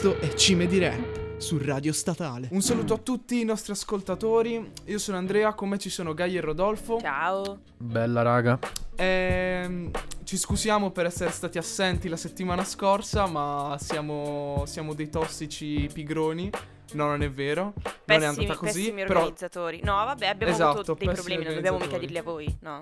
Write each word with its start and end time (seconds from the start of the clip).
Questo 0.00 0.26
è 0.26 0.32
Cime 0.32 0.66
di 0.66 0.78
Rap 0.78 1.36
su 1.36 1.58
Radio 1.62 1.92
Statale. 1.92 2.48
Un 2.52 2.62
saluto 2.62 2.94
a 2.94 2.96
tutti 2.96 3.38
i 3.38 3.44
nostri 3.44 3.72
ascoltatori. 3.72 4.72
Io 4.86 4.98
sono 4.98 5.18
Andrea, 5.18 5.52
con 5.52 5.68
me 5.68 5.76
ci 5.76 5.90
sono 5.90 6.14
Gaia 6.14 6.38
e 6.38 6.40
Rodolfo. 6.40 6.98
Ciao. 7.02 7.60
Bella 7.76 8.22
raga. 8.22 8.58
Ehm, 8.96 9.90
ci 10.24 10.38
scusiamo 10.38 10.90
per 10.90 11.04
essere 11.04 11.30
stati 11.30 11.58
assenti 11.58 12.08
la 12.08 12.16
settimana 12.16 12.64
scorsa, 12.64 13.26
ma 13.26 13.76
siamo, 13.78 14.62
siamo 14.64 14.94
dei 14.94 15.10
tossici 15.10 15.86
pigroni. 15.92 16.50
No, 16.92 17.06
non 17.08 17.22
è 17.22 17.30
vero. 17.30 17.74
Pessimi, 18.02 18.06
non 18.06 18.22
è 18.22 18.24
andata 18.24 18.58
così. 18.58 18.72
pessimi 18.72 19.04
Però 19.04 19.18
organizzatori. 19.18 19.80
No, 19.84 19.92
vabbè, 19.96 20.26
abbiamo 20.28 20.52
Esatto, 20.54 20.78
avuto 20.78 20.94
dei 20.94 21.08
problemi, 21.12 21.44
non 21.44 21.54
dobbiamo 21.56 21.76
mica 21.76 21.98
dirli 21.98 22.16
a 22.16 22.22
voi, 22.22 22.56
no. 22.60 22.78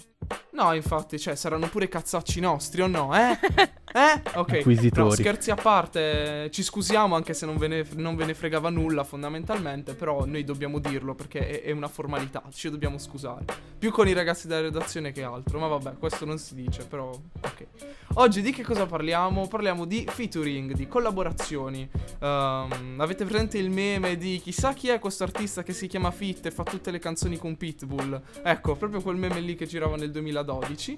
No, 0.53 0.73
infatti, 0.73 1.19
cioè, 1.19 1.35
saranno 1.35 1.69
pure 1.69 1.89
cazzacci 1.89 2.39
nostri 2.39 2.81
o 2.81 2.87
no, 2.87 3.13
eh? 3.17 3.39
Eh? 3.93 4.23
Ok. 4.35 4.63
No, 5.05 5.11
scherzi 5.11 5.51
a 5.51 5.55
parte, 5.55 6.51
ci 6.53 6.63
scusiamo 6.63 7.15
anche 7.15 7.35
se 7.35 7.47
non 7.47 7.57
ve, 7.57 7.69
ne, 7.69 7.87
non 7.95 8.17
ve 8.17 8.25
ne 8.25 8.35
fregava 8.35 8.69
nulla 8.71 9.05
fondamentalmente, 9.05 9.95
però 9.95 10.25
noi 10.27 10.45
dobbiamo 10.45 10.79
dirlo 10.79 11.15
perché 11.15 11.63
è, 11.63 11.69
è 11.69 11.71
una 11.71 11.89
formalità, 11.89 12.43
ci 12.53 12.71
dobbiamo 12.71 12.99
scusare. 12.99 13.45
Più 13.79 13.91
con 13.91 14.09
i 14.09 14.13
ragazzi 14.13 14.47
della 14.47 14.63
redazione 14.63 15.13
che 15.13 15.23
altro, 15.23 15.59
ma 15.59 15.67
vabbè, 15.69 15.99
questo 15.99 16.25
non 16.25 16.39
si 16.39 16.55
dice, 16.55 16.85
però 16.85 17.11
ok. 17.11 17.67
Oggi 18.15 18.43
di 18.43 18.53
che 18.53 18.63
cosa 18.63 18.87
parliamo? 18.87 19.47
Parliamo 19.47 19.85
di 19.85 20.05
featuring, 20.09 20.73
di 20.73 20.89
collaborazioni. 20.89 21.89
Ehm, 22.21 22.97
avete 22.99 23.25
presente 23.25 23.59
il 23.59 23.71
meme 23.71 24.17
di 24.17 24.41
chissà 24.43 24.73
chi 24.73 24.89
è 24.89 24.99
questo 24.99 25.25
artista 25.25 25.63
che 25.63 25.73
si 25.73 25.87
chiama 25.87 26.11
Fit 26.11 26.47
e 26.47 26.51
fa 26.51 26.65
tutte 26.65 26.91
le 26.91 26.99
canzoni 26.99 27.37
con 27.37 27.57
Pitbull? 27.57 28.21
Ecco, 28.43 28.75
proprio 28.75 29.01
quel 29.01 29.17
meme 29.17 29.41
lì 29.41 29.55
che 29.55 29.67
girava 29.67 29.97
nel 29.97 30.11
2012. 30.11 30.97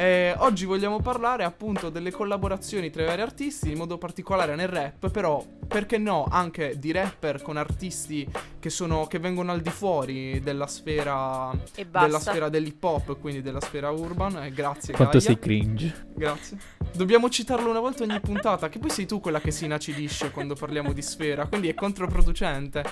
E 0.00 0.32
oggi 0.38 0.64
vogliamo 0.64 1.00
parlare 1.00 1.42
appunto 1.42 1.90
delle 1.90 2.12
collaborazioni 2.12 2.88
tra 2.88 3.02
i 3.02 3.06
vari 3.06 3.20
artisti, 3.20 3.72
in 3.72 3.78
modo 3.78 3.98
particolare 3.98 4.54
nel 4.54 4.68
rap, 4.68 5.10
però 5.10 5.44
perché 5.66 5.98
no 5.98 6.24
anche 6.30 6.78
di 6.78 6.92
rapper 6.92 7.42
con 7.42 7.56
artisti 7.56 8.24
che, 8.60 8.70
sono, 8.70 9.08
che 9.08 9.18
vengono 9.18 9.50
al 9.50 9.60
di 9.60 9.70
fuori 9.70 10.38
della 10.38 10.68
sfera, 10.68 11.50
E 11.74 11.84
della 11.84 12.20
sfera 12.20 12.48
dell'hip 12.48 12.80
hop, 12.84 13.18
quindi 13.18 13.42
della 13.42 13.60
sfera 13.60 13.90
urban. 13.90 14.44
Eh, 14.44 14.52
grazie. 14.52 14.94
Quanto 14.94 15.18
Gaia. 15.18 15.30
sei 15.30 15.38
cringe. 15.40 16.06
Grazie. 16.14 16.58
Dobbiamo 16.94 17.28
citarlo 17.28 17.68
una 17.68 17.80
volta 17.80 18.04
ogni 18.04 18.20
puntata, 18.20 18.68
che 18.68 18.78
poi 18.78 18.90
sei 18.90 19.04
tu 19.04 19.18
quella 19.18 19.40
che 19.40 19.50
si 19.50 19.64
inacidisce 19.64 20.30
quando 20.30 20.54
parliamo 20.54 20.92
di 20.92 21.02
sfera, 21.02 21.46
quindi 21.46 21.70
è 21.70 21.74
controproducente. 21.74 22.84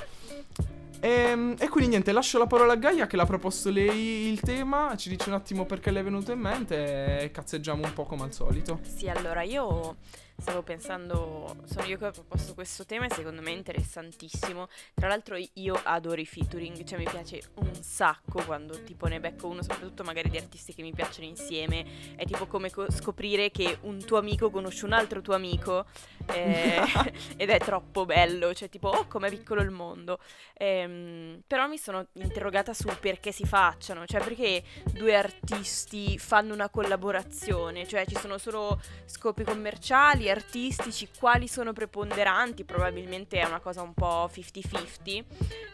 Ehm, 1.06 1.54
E, 1.60 1.68
quindi 1.68 1.90
niente, 1.90 2.10
lascio 2.10 2.36
la 2.36 2.48
parola 2.48 2.72
a 2.72 2.76
Gaia 2.76 3.06
che 3.06 3.14
l'ha 3.16 3.24
proposto 3.24 3.70
lei 3.70 4.26
il 4.28 4.40
tema, 4.40 4.96
ci 4.96 5.08
dice 5.08 5.28
un 5.28 5.36
attimo 5.36 5.64
perché 5.64 5.92
le 5.92 6.00
è 6.00 6.02
venuto 6.02 6.32
in 6.32 6.40
mente 6.40 7.20
e 7.20 7.30
cazzeggiamo 7.30 7.84
un 7.84 7.92
po' 7.92 8.04
come 8.04 8.24
al 8.24 8.32
solito. 8.32 8.80
Sì, 8.82 9.08
allora 9.08 9.42
io 9.42 9.96
stavo 10.38 10.62
pensando, 10.62 11.56
sono 11.64 11.86
io 11.86 11.96
che 11.96 12.06
ho 12.06 12.10
proposto 12.10 12.54
questo 12.54 12.84
tema 12.84 13.06
e 13.06 13.10
secondo 13.14 13.40
me 13.40 13.52
è 13.52 13.56
interessantissimo. 13.56 14.66
Tra 14.94 15.06
l'altro 15.06 15.38
io 15.54 15.80
adoro 15.80 16.20
i 16.20 16.26
featuring, 16.26 16.82
cioè 16.82 16.98
mi 16.98 17.08
piace 17.08 17.40
un 17.54 17.72
sacco 17.80 18.42
quando 18.44 18.82
tipo 18.82 19.06
ne 19.06 19.20
becco 19.20 19.46
uno, 19.46 19.62
soprattutto 19.62 20.02
magari 20.02 20.28
di 20.28 20.38
artisti 20.38 20.74
che 20.74 20.82
mi 20.82 20.92
piacciono 20.92 21.26
insieme. 21.26 21.84
È 22.16 22.24
tipo 22.24 22.46
come 22.46 22.70
co- 22.70 22.90
scoprire 22.90 23.50
che 23.52 23.78
un 23.82 24.04
tuo 24.04 24.18
amico 24.18 24.50
conosce 24.50 24.84
un 24.84 24.92
altro 24.92 25.22
tuo 25.22 25.34
amico 25.34 25.86
eh, 26.32 26.82
ed 27.36 27.50
è 27.50 27.58
troppo 27.58 28.04
bello, 28.04 28.52
cioè 28.54 28.68
tipo 28.68 28.88
oh 28.88 29.06
com'è 29.06 29.28
piccolo 29.28 29.62
il 29.62 29.70
mondo. 29.70 30.18
Ehm, 30.54 31.42
però 31.46 31.66
mi 31.66 31.78
sono 31.78 32.06
interrogata 32.14 32.72
sul 32.72 32.96
perché 32.98 33.32
si 33.32 33.44
facciano, 33.44 34.06
cioè 34.06 34.22
perché 34.22 34.62
due 34.92 35.16
artisti 35.16 36.18
fanno 36.18 36.54
una 36.54 36.68
collaborazione, 36.68 37.86
cioè 37.86 38.06
ci 38.06 38.16
sono 38.16 38.38
solo 38.38 38.80
scopi 39.04 39.44
commerciali, 39.44 40.30
artistici, 40.30 41.08
quali 41.18 41.48
sono 41.48 41.72
preponderanti, 41.72 42.64
probabilmente 42.64 43.38
è 43.38 43.44
una 43.44 43.60
cosa 43.60 43.82
un 43.82 43.94
po' 43.94 44.28
50-50 44.32 45.24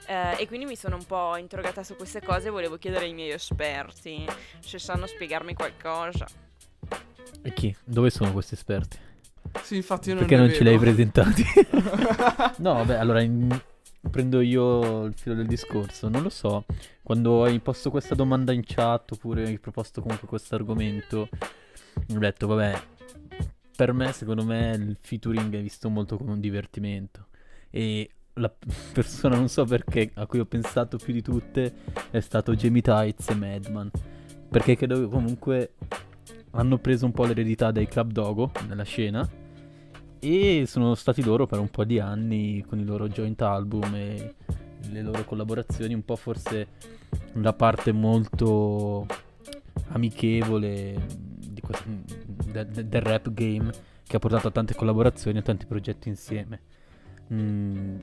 eh, 0.06 0.36
e 0.38 0.46
quindi 0.46 0.66
mi 0.66 0.76
sono 0.76 0.96
un 0.96 1.04
po' 1.04 1.36
interrogata 1.36 1.82
su 1.82 1.96
queste 1.96 2.20
cose 2.20 2.48
e 2.48 2.50
volevo 2.50 2.76
chiedere 2.76 3.04
ai 3.04 3.14
miei 3.14 3.30
esperti 3.30 4.26
se 4.60 4.78
sanno 4.78 5.06
spiegarmi 5.06 5.54
qualcosa. 5.54 6.26
E 7.44 7.52
chi? 7.52 7.74
Dove 7.84 8.10
sono 8.10 8.32
questi 8.32 8.54
esperti? 8.54 9.10
Sì, 9.62 9.76
infatti 9.76 10.08
io 10.08 10.14
non 10.14 10.26
Perché 10.26 10.40
non 10.40 10.52
ce 10.52 10.62
li 10.62 10.70
hai 10.70 10.78
presentati? 10.78 11.44
no, 12.58 12.74
vabbè, 12.74 12.94
allora 12.94 13.20
in- 13.20 13.60
prendo 14.10 14.40
io 14.40 15.04
il 15.04 15.14
filo 15.14 15.34
del 15.34 15.46
discorso. 15.46 16.08
Non 16.08 16.22
lo 16.22 16.28
so. 16.28 16.64
Quando 17.02 17.44
hai 17.44 17.58
posto 17.60 17.90
questa 17.90 18.14
domanda 18.14 18.52
in 18.52 18.62
chat 18.64 19.12
oppure 19.12 19.46
hai 19.46 19.58
proposto 19.58 20.00
comunque 20.00 20.28
questo 20.28 20.54
argomento, 20.54 21.28
ho 22.08 22.18
detto, 22.18 22.46
vabbè, 22.46 22.80
per 23.76 23.92
me, 23.92 24.12
secondo 24.12 24.44
me, 24.44 24.74
il 24.74 24.96
featuring 25.00 25.54
è 25.54 25.62
visto 25.62 25.88
molto 25.88 26.16
come 26.16 26.32
un 26.32 26.40
divertimento. 26.40 27.26
E 27.70 28.10
la 28.34 28.52
persona, 28.92 29.36
non 29.36 29.48
so 29.48 29.64
perché, 29.64 30.10
a 30.14 30.26
cui 30.26 30.40
ho 30.40 30.46
pensato 30.46 30.96
più 30.96 31.12
di 31.12 31.22
tutte 31.22 31.72
è 32.10 32.20
stato 32.20 32.54
Jamie 32.54 32.82
Tights 32.82 33.28
e 33.28 33.34
Madman. 33.34 33.90
Perché 34.48 34.76
credo 34.76 35.00
che 35.00 35.08
comunque 35.08 35.74
hanno 36.50 36.76
preso 36.78 37.06
un 37.06 37.12
po' 37.12 37.24
l'eredità 37.24 37.70
dai 37.70 37.88
Club 37.88 38.12
Dogo 38.12 38.52
nella 38.68 38.82
scena 38.82 39.26
e 40.24 40.66
sono 40.68 40.94
stati 40.94 41.20
loro 41.24 41.46
per 41.46 41.58
un 41.58 41.68
po' 41.68 41.82
di 41.84 41.98
anni 41.98 42.64
con 42.68 42.78
i 42.78 42.84
loro 42.84 43.08
joint 43.08 43.42
album 43.42 43.92
e 43.96 44.34
le 44.90 45.02
loro 45.02 45.24
collaborazioni, 45.24 45.94
un 45.94 46.04
po' 46.04 46.14
forse 46.14 46.68
la 47.34 47.52
parte 47.52 47.90
molto 47.90 49.04
amichevole 49.88 51.06
di 51.50 51.60
quest- 51.60 51.86
de- 51.86 52.68
de- 52.68 52.88
del 52.88 53.00
rap 53.02 53.32
game 53.32 53.68
che 54.06 54.16
ha 54.16 54.20
portato 54.20 54.46
a 54.46 54.50
tante 54.52 54.76
collaborazioni 54.76 55.38
e 55.38 55.42
tanti 55.42 55.66
progetti 55.66 56.08
insieme. 56.08 56.60
Mm, 57.32 57.96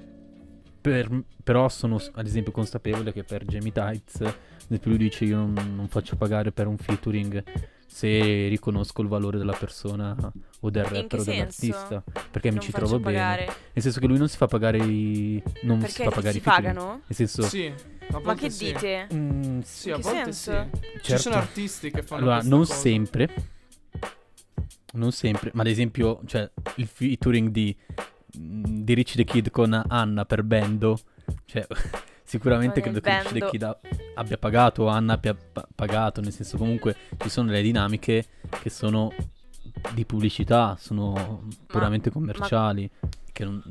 per- 0.81 1.23
però 1.41 1.69
sono 1.69 2.01
ad 2.13 2.25
esempio 2.25 2.51
consapevole 2.51 3.13
che 3.13 3.23
per 3.23 3.45
Jamie 3.45 3.71
Tights, 3.71 4.23
ad 4.67 4.89
lui 4.89 4.97
dice 4.97 5.23
io 5.23 5.37
non, 5.37 5.53
non 5.73 5.87
faccio 5.87 6.17
pagare 6.17 6.51
per 6.51 6.67
un 6.67 6.77
featuring 6.77 7.43
se 7.91 8.47
riconosco 8.49 9.01
il 9.01 9.07
valore 9.07 9.39
della 9.39 9.53
persona 9.57 10.15
o 10.61 10.69
del 10.69 10.83
rapper 10.85 11.19
o 11.19 11.23
dell'artista 11.23 12.03
perché 12.29 12.49
mi 12.49 12.55
non 12.57 12.63
ci 12.63 12.71
faccio 12.71 12.85
trovo 12.85 12.99
pagare. 13.01 13.45
bene 13.45 13.57
nel 13.73 13.83
senso 13.83 13.99
che 13.99 14.05
lui 14.07 14.17
non 14.19 14.29
si 14.29 14.37
fa 14.37 14.45
pagare 14.47 14.77
i 14.77 15.41
non 15.63 15.79
Perché 15.79 15.93
si 15.95 16.03
fa 16.03 16.09
pagare 16.11 16.31
si 16.33 16.37
i 16.37 16.41
pagano? 16.41 16.87
nel 17.07 17.15
senso 17.15 17.41
Sì, 17.43 17.73
Ma 18.21 18.35
che 18.35 18.49
sì. 18.51 18.65
dite? 18.65 19.07
mm, 19.11 19.59
Sì, 19.61 19.89
a 19.91 19.97
volte 19.97 20.31
senso? 20.33 20.69
sì. 20.71 20.79
Ci 20.81 20.99
Certo. 21.01 21.21
sono 21.23 21.35
artisti 21.35 21.89
che 21.91 22.03
fanno 22.03 22.21
allora 22.21 22.41
non 22.43 22.59
cosa. 22.59 22.73
sempre 22.75 23.33
non 24.93 25.11
sempre 25.11 25.51
ma 25.53 25.61
ad 25.61 25.67
esempio 25.67 26.21
cioè 26.25 26.49
il 26.75 26.87
featuring 26.87 27.49
di 27.49 27.75
mm, 28.37 28.63
di 28.83 28.93
Rich 28.93 29.15
the 29.15 29.23
Kid 29.23 29.49
con 29.49 29.73
Anna 29.87 30.25
per 30.25 30.43
Bendo 30.43 30.97
cioè 31.45 31.65
sicuramente 32.29 32.79
credo 32.81 32.99
che 33.01 33.09
Rich 33.09 33.23
the 33.23 33.31
Bendo. 33.33 33.49
Kid 33.49 33.63
a- 33.63 33.79
abbia 34.15 34.37
pagato 34.37 34.87
Anna 34.87 35.13
abbia 35.13 35.33
pa- 35.35 35.67
pagato 35.73 36.21
nel 36.21 36.31
senso 36.31 36.57
comunque 36.57 36.95
ci 37.17 37.29
sono 37.29 37.47
delle 37.47 37.63
dinamiche 37.63 38.25
che 38.61 38.69
sono 38.69 39.11
di 39.93 40.05
pubblicità 40.05 40.77
sono 40.79 41.47
puramente 41.65 42.11
commerciali 42.11 42.89
che 43.31 43.43
non 43.43 43.61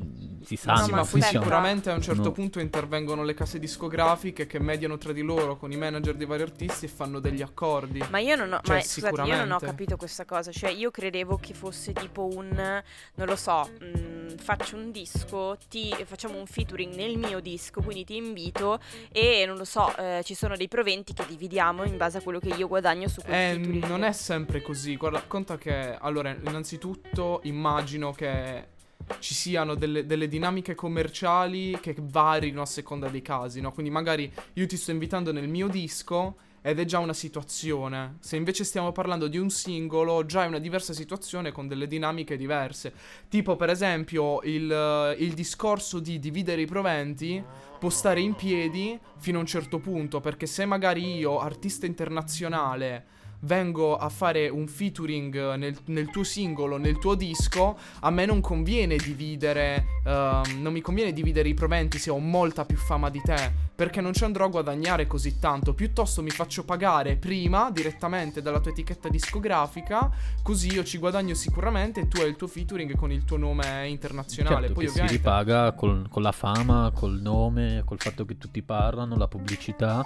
si 0.43 0.59
Ma 0.65 0.75
sanno 0.77 0.85
sì, 0.85 0.91
ma 0.91 1.05
poi 1.05 1.21
sicuramente 1.21 1.89
a 1.89 1.93
un 1.95 2.01
certo 2.01 2.23
No. 2.23 2.31
punto 2.31 2.59
intervengono 2.59 3.23
le 3.23 3.33
case 3.33 3.59
discografiche 3.59 4.45
che 4.47 4.59
mediano 4.59 4.97
tra 4.97 5.11
di 5.13 5.21
loro 5.21 5.57
con 5.57 5.71
i 5.71 5.77
manager 5.77 6.15
dei 6.15 6.25
vari 6.25 6.41
artisti 6.43 6.85
e 6.85 6.87
fanno 6.89 7.19
degli 7.19 7.41
accordi. 7.41 8.03
Ma 8.09 8.19
io 8.19 8.35
non 8.35 8.53
ho, 8.53 8.59
Cioè, 8.63 8.75
ma 8.77 8.81
scusate, 8.81 9.21
io 9.23 9.35
non 9.37 9.51
ho 9.51 9.59
capito 9.59 9.95
questa 9.97 10.25
cosa. 10.25 10.51
Cioè, 10.51 10.69
io 10.71 10.91
credevo 10.91 11.37
che 11.37 11.53
fosse 11.53 11.93
tipo 11.93 12.27
un, 12.31 12.81
non 13.15 13.27
lo 13.27 13.35
so, 13.35 13.69
mh, 13.79 14.37
faccio 14.37 14.75
un 14.75 14.91
disco, 14.91 15.57
ti 15.69 15.93
facciamo 16.05 16.37
un 16.37 16.45
featuring 16.45 16.93
nel 16.95 17.17
mio 17.17 17.39
disco, 17.39 17.81
quindi 17.81 18.05
ti 18.05 18.15
invito 18.15 18.79
e 19.11 19.43
non 19.45 19.57
lo 19.57 19.65
so, 19.65 19.95
eh, 19.97 20.21
ci 20.23 20.33
sono 20.35 20.55
dei 20.55 20.67
proventi 20.67 21.13
che 21.13 21.25
dividiamo 21.27 21.83
in 21.83 21.97
base 21.97 22.17
a 22.19 22.21
quello 22.21 22.39
che 22.39 22.49
io 22.49 22.67
guadagno 22.67 23.07
su 23.07 23.21
quel 23.21 23.33
Eh, 23.35 23.53
featuring. 23.55 23.85
non 23.85 24.03
è 24.03 24.11
sempre 24.11 24.61
così. 24.61 24.95
Guarda, 24.95 25.21
conta 25.27 25.57
che 25.57 25.95
allora, 25.99 26.29
innanzitutto 26.31 27.39
immagino 27.43 28.11
che 28.13 28.67
ci 29.19 29.33
siano 29.33 29.75
delle, 29.75 30.05
delle 30.05 30.27
dinamiche 30.27 30.75
commerciali 30.75 31.77
che 31.81 31.95
varino 31.99 32.61
a 32.61 32.65
seconda 32.65 33.07
dei 33.09 33.21
casi, 33.21 33.61
no? 33.61 33.71
Quindi 33.71 33.91
magari 33.91 34.31
io 34.53 34.65
ti 34.67 34.77
sto 34.77 34.91
invitando 34.91 35.31
nel 35.31 35.47
mio 35.47 35.67
disco 35.67 36.35
ed 36.61 36.79
è 36.79 36.85
già 36.85 36.99
una 36.99 37.13
situazione. 37.13 38.17
Se 38.19 38.35
invece 38.35 38.63
stiamo 38.63 38.91
parlando 38.91 39.27
di 39.27 39.37
un 39.37 39.49
singolo, 39.49 40.25
già 40.25 40.43
è 40.43 40.47
una 40.47 40.59
diversa 40.59 40.93
situazione 40.93 41.51
con 41.51 41.67
delle 41.67 41.87
dinamiche 41.87 42.37
diverse. 42.37 42.93
Tipo, 43.29 43.55
per 43.55 43.69
esempio, 43.69 44.41
il, 44.43 45.15
il 45.17 45.33
discorso 45.33 45.99
di 45.99 46.19
dividere 46.19 46.61
i 46.61 46.65
proventi 46.65 47.41
può 47.79 47.89
stare 47.89 48.19
in 48.19 48.35
piedi 48.35 48.99
fino 49.17 49.37
a 49.37 49.41
un 49.41 49.47
certo 49.47 49.79
punto, 49.79 50.19
perché 50.19 50.45
se 50.45 50.65
magari 50.65 51.17
io, 51.17 51.39
artista 51.39 51.85
internazionale, 51.85 53.05
vengo 53.41 53.97
a 53.97 54.09
fare 54.09 54.49
un 54.49 54.67
featuring 54.67 55.55
nel, 55.55 55.77
nel 55.85 56.09
tuo 56.09 56.23
singolo, 56.23 56.77
nel 56.77 56.97
tuo 56.97 57.15
disco, 57.15 57.77
a 58.01 58.09
me 58.09 58.25
non 58.25 58.41
conviene 58.41 58.97
dividere, 58.97 59.85
uh, 60.03 60.09
non 60.59 60.71
mi 60.71 60.81
conviene 60.81 61.13
dividere 61.13 61.49
i 61.49 61.53
proventi 61.53 61.97
se 61.97 62.09
ho 62.09 62.17
molta 62.19 62.65
più 62.65 62.77
fama 62.77 63.09
di 63.09 63.21
te, 63.21 63.67
perché 63.75 64.01
non 64.01 64.13
ci 64.13 64.23
andrò 64.23 64.45
a 64.45 64.49
guadagnare 64.49 65.07
così 65.07 65.39
tanto, 65.39 65.73
piuttosto 65.73 66.21
mi 66.21 66.31
faccio 66.31 66.65
pagare 66.65 67.15
prima 67.15 67.71
direttamente 67.71 68.41
dalla 68.41 68.59
tua 68.59 68.71
etichetta 68.71 69.09
discografica, 69.09 70.09
così 70.43 70.73
io 70.73 70.83
ci 70.83 70.97
guadagno 70.97 71.33
sicuramente 71.33 72.01
e 72.01 72.07
tu 72.07 72.19
hai 72.19 72.27
il 72.27 72.35
tuo 72.35 72.47
featuring 72.47 72.95
con 72.95 73.11
il 73.11 73.23
tuo 73.23 73.37
nome 73.37 73.87
internazionale. 73.87 74.67
Certo, 74.67 74.73
Poi 74.73 74.85
ovviamente 74.87 75.13
si 75.13 75.17
ripaga 75.17 75.71
col- 75.73 76.07
con 76.09 76.21
la 76.21 76.31
fama, 76.31 76.91
col 76.93 77.19
nome, 77.21 77.83
col 77.85 77.99
fatto 77.99 78.25
che 78.25 78.37
tutti 78.37 78.61
parlano, 78.61 79.15
la 79.15 79.27
pubblicità. 79.27 80.05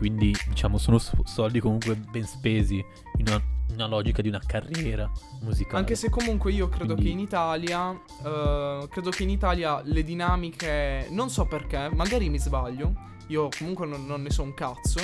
Quindi, 0.00 0.34
diciamo, 0.48 0.78
sono 0.78 0.98
soldi 0.98 1.60
comunque 1.60 1.94
ben 1.94 2.24
spesi 2.24 2.82
in 3.18 3.26
una, 3.28 3.38
una 3.74 3.86
logica 3.86 4.22
di 4.22 4.28
una 4.28 4.40
carriera 4.44 5.12
musicale. 5.42 5.76
Anche 5.76 5.94
se 5.94 6.08
comunque 6.08 6.52
io 6.52 6.70
credo 6.70 6.94
Quindi- 6.94 7.02
che 7.04 7.10
in 7.10 7.18
Italia, 7.18 7.90
eh, 8.24 8.88
credo 8.88 9.10
che 9.10 9.24
in 9.24 9.28
Italia 9.28 9.82
le 9.84 10.02
dinamiche, 10.02 11.06
non 11.10 11.28
so 11.28 11.44
perché, 11.44 11.90
magari 11.92 12.30
mi 12.30 12.38
sbaglio, 12.38 12.94
io 13.26 13.50
comunque 13.58 13.84
non, 13.84 14.06
non 14.06 14.22
ne 14.22 14.30
so 14.30 14.42
un 14.42 14.54
cazzo, 14.54 15.00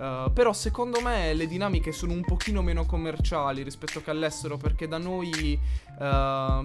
eh, 0.00 0.30
però 0.32 0.52
secondo 0.54 1.00
me 1.00 1.34
le 1.34 1.46
dinamiche 1.46 1.92
sono 1.92 2.12
un 2.12 2.24
pochino 2.24 2.62
meno 2.62 2.86
commerciali 2.86 3.62
rispetto 3.62 4.00
che 4.02 4.10
all'estero, 4.10 4.56
perché 4.56 4.88
da 4.88 4.96
noi 4.98 5.58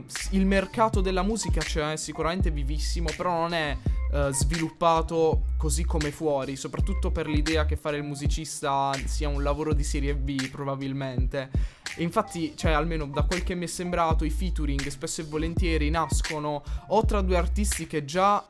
s- 0.07 0.29
il 0.31 0.45
mercato 0.45 1.01
della 1.01 1.21
musica 1.21 1.59
c'è, 1.59 1.91
è 1.91 1.95
sicuramente 1.97 2.49
vivissimo, 2.49 3.09
però 3.17 3.31
non 3.31 3.53
è 3.53 3.77
eh, 4.13 4.29
sviluppato 4.31 5.41
così 5.57 5.83
come 5.83 6.11
fuori, 6.11 6.55
soprattutto 6.55 7.11
per 7.11 7.27
l'idea 7.27 7.65
che 7.65 7.75
fare 7.75 7.97
il 7.97 8.03
musicista 8.03 8.91
sia 9.03 9.27
un 9.27 9.43
lavoro 9.43 9.73
di 9.73 9.83
serie 9.83 10.15
B 10.15 10.49
probabilmente. 10.49 11.49
E 11.97 12.03
infatti, 12.03 12.53
cioè, 12.55 12.71
almeno 12.71 13.05
da 13.05 13.23
quel 13.23 13.43
che 13.43 13.55
mi 13.55 13.65
è 13.65 13.67
sembrato, 13.67 14.23
i 14.23 14.29
featuring 14.29 14.87
spesso 14.87 15.19
e 15.21 15.25
volentieri 15.25 15.89
nascono 15.89 16.63
o 16.87 17.05
tra 17.05 17.21
due 17.21 17.35
artisti 17.35 17.87
che 17.87 18.05
già 18.05 18.43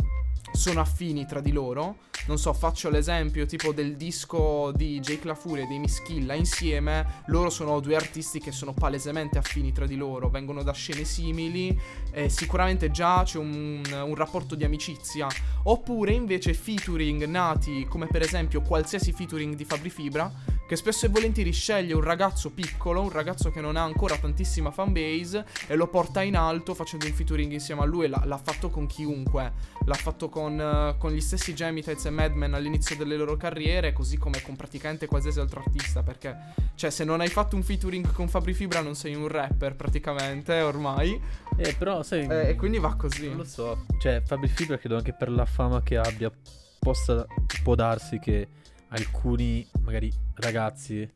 sono 0.51 0.79
affini 0.79 1.25
tra 1.25 1.41
di 1.41 1.51
loro. 1.51 1.97
Non 2.27 2.39
so, 2.39 2.53
faccio 2.53 2.89
l'esempio 2.89 3.45
tipo 3.45 3.71
del 3.71 3.95
disco 3.95 4.71
di 4.73 4.99
Jake 4.99 5.27
La 5.27 5.35
Furia 5.35 5.63
e 5.63 5.67
dei 5.67 5.77
Mischilla 5.77 6.33
insieme. 6.33 7.23
Loro 7.27 7.49
sono 7.51 7.79
due 7.79 7.95
artisti 7.95 8.39
che 8.39 8.51
sono 8.51 8.73
palesemente 8.73 9.37
affini 9.37 9.71
tra 9.71 9.85
di 9.85 9.95
loro, 9.95 10.29
vengono 10.29 10.63
da 10.63 10.73
scene 10.73 11.03
simili. 11.03 11.79
E 12.11 12.29
sicuramente 12.29 12.89
già 12.89 13.21
c'è 13.23 13.37
un, 13.37 13.83
un 13.91 14.15
rapporto 14.15 14.55
di 14.55 14.63
amicizia. 14.63 15.27
Oppure 15.63 16.13
invece 16.13 16.53
featuring 16.53 17.25
nati 17.25 17.85
come 17.87 18.07
per 18.07 18.21
esempio 18.21 18.61
qualsiasi 18.61 19.11
featuring 19.11 19.55
di 19.55 19.65
Fabri 19.65 19.89
Fibra 19.89 20.31
che 20.67 20.75
spesso 20.75 21.05
e 21.05 21.09
volentieri 21.09 21.51
sceglie 21.51 21.93
un 21.93 22.01
ragazzo 22.01 22.51
piccolo, 22.51 23.01
un 23.01 23.11
ragazzo 23.11 23.51
che 23.51 23.61
non 23.61 23.75
ha 23.75 23.83
ancora 23.83 24.17
tantissima 24.17 24.71
fanbase 24.71 25.45
e 25.67 25.75
lo 25.75 25.87
porta 25.87 26.21
in 26.21 26.35
alto 26.35 26.73
facendo 26.73 27.05
un 27.05 27.13
featuring 27.13 27.51
insieme 27.51 27.81
a 27.81 27.85
lui 27.85 28.05
e 28.05 28.07
l'ha, 28.07 28.21
l'ha 28.25 28.37
fatto 28.37 28.69
con 28.69 28.87
chiunque, 28.87 29.51
l'ha 29.85 29.93
fatto 29.93 30.29
con, 30.29 30.59
eh, 30.59 30.95
con 30.97 31.11
gli 31.11 31.21
stessi 31.21 31.53
Gemitites 31.53 32.05
e 32.05 32.09
Madman 32.09 32.53
all'inizio 32.53 32.95
delle 32.95 33.15
loro 33.15 33.37
carriere, 33.37 33.93
così 33.93 34.17
come 34.17 34.41
con 34.41 34.55
praticamente 34.55 35.05
qualsiasi 35.05 35.39
altro 35.39 35.59
artista, 35.59 36.01
perché 36.03 36.35
cioè 36.75 36.89
se 36.89 37.03
non 37.03 37.21
hai 37.21 37.29
fatto 37.29 37.55
un 37.55 37.63
featuring 37.63 38.11
con 38.11 38.27
Fabri 38.27 38.53
Fibra 38.53 38.81
non 38.81 38.95
sei 38.95 39.13
un 39.15 39.27
rapper 39.27 39.75
praticamente 39.75 40.61
ormai, 40.61 41.21
Eh, 41.57 41.73
però, 41.77 42.03
sai... 42.03 42.27
Eh, 42.27 42.49
e 42.49 42.55
quindi 42.55 42.79
va 42.79 42.95
così. 42.95 43.27
Non 43.27 43.37
lo 43.37 43.43
so. 43.45 43.85
Cioè, 43.99 44.21
Fabri 44.25 44.47
Fibra 44.49 44.77
credo 44.77 44.97
anche 44.97 45.13
per 45.13 45.29
la 45.29 45.45
fama 45.45 45.81
che 45.81 45.97
abbia 45.97 46.31
possa, 46.79 47.25
può 47.63 47.75
darsi 47.75 48.19
che 48.19 48.47
alcuni, 48.95 49.65
magari 49.81 50.11
ragazzi 50.35 51.09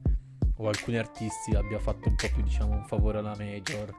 o 0.58 0.68
alcuni 0.68 0.98
artisti 0.98 1.56
abbia 1.56 1.80
fatto 1.80 2.10
un 2.10 2.16
po' 2.16 2.28
più, 2.34 2.44
diciamo, 2.44 2.74
un 2.74 2.86
favore 2.86 3.20
alla 3.20 3.36
major 3.38 3.94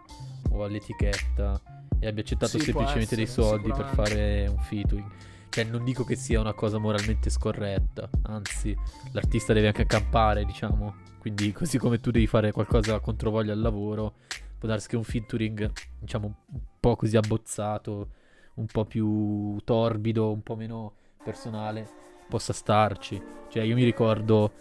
o 0.51 0.65
all'etichetta 0.65 1.61
e 1.99 2.07
abbia 2.07 2.23
accettato 2.23 2.59
Sì, 2.59 2.65
semplicemente 2.65 3.15
dei 3.15 3.25
essere, 3.25 3.47
soldi 3.47 3.73
per 3.73 3.87
fare 3.87 4.47
un 4.47 4.59
featuring. 4.59 5.11
Cioè, 5.49 5.65
non 5.65 5.83
dico 5.85 6.05
che 6.05 6.15
sia 6.15 6.39
una 6.39 6.53
cosa 6.53 6.79
moralmente 6.79 7.29
scorretta, 7.29 8.09
anzi, 8.23 8.77
l'artista 9.13 9.53
deve 9.53 9.69
anche 9.69 9.87
campare, 9.87 10.45
diciamo. 10.45 10.95
Quindi, 11.19 11.53
così 11.53 11.77
come 11.77 11.99
tu 11.99 12.11
devi 12.11 12.27
fare 12.27 12.53
qualcosa 12.53 13.01
contro 13.01 13.31
voglia 13.31 13.53
al 13.53 13.61
lavoro, 13.61 14.15
può 14.59 14.69
darsi 14.69 14.89
che 14.89 14.97
un 14.97 15.03
featuring, 15.03 15.71
diciamo, 15.99 16.27
un 16.53 16.61
po' 16.79 16.95
così 16.97 17.17
abbozzato, 17.17 18.11
un 18.55 18.67
po' 18.67 18.85
più 18.85 19.57
torbido, 19.65 20.31
un 20.31 20.43
po' 20.43 20.55
meno 20.55 20.95
personale, 21.25 21.89
possa 22.31 22.55
starci. 22.55 23.23
Cioè, 23.49 23.63
io 23.65 23.75
mi 23.75 23.85
ricordo, 23.85 24.53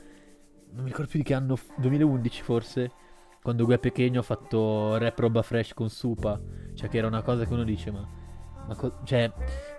non 0.72 0.84
mi 0.84 0.90
ricordo 0.90 1.10
più 1.10 1.20
di 1.20 1.26
che 1.26 1.34
anno, 1.34 1.56
f- 1.56 1.72
2011 1.78 2.42
forse, 2.42 2.92
quando 3.42 3.66
Gue 3.66 3.80
Pequeno 3.80 4.20
ha 4.20 4.24
fatto 4.24 4.98
rap 4.98 5.18
roba 5.20 5.42
fresh 5.42 5.74
con 5.74 5.90
Supa. 5.90 6.40
Cioè, 6.74 6.90
che 6.90 6.98
era 6.98 7.08
una 7.08 7.22
cosa 7.22 7.46
che 7.46 7.54
uno 7.54 7.64
dice, 7.64 7.92
ma... 7.92 8.06
ma 8.68 8.76
co- 8.76 9.00
cioè, 9.06 9.32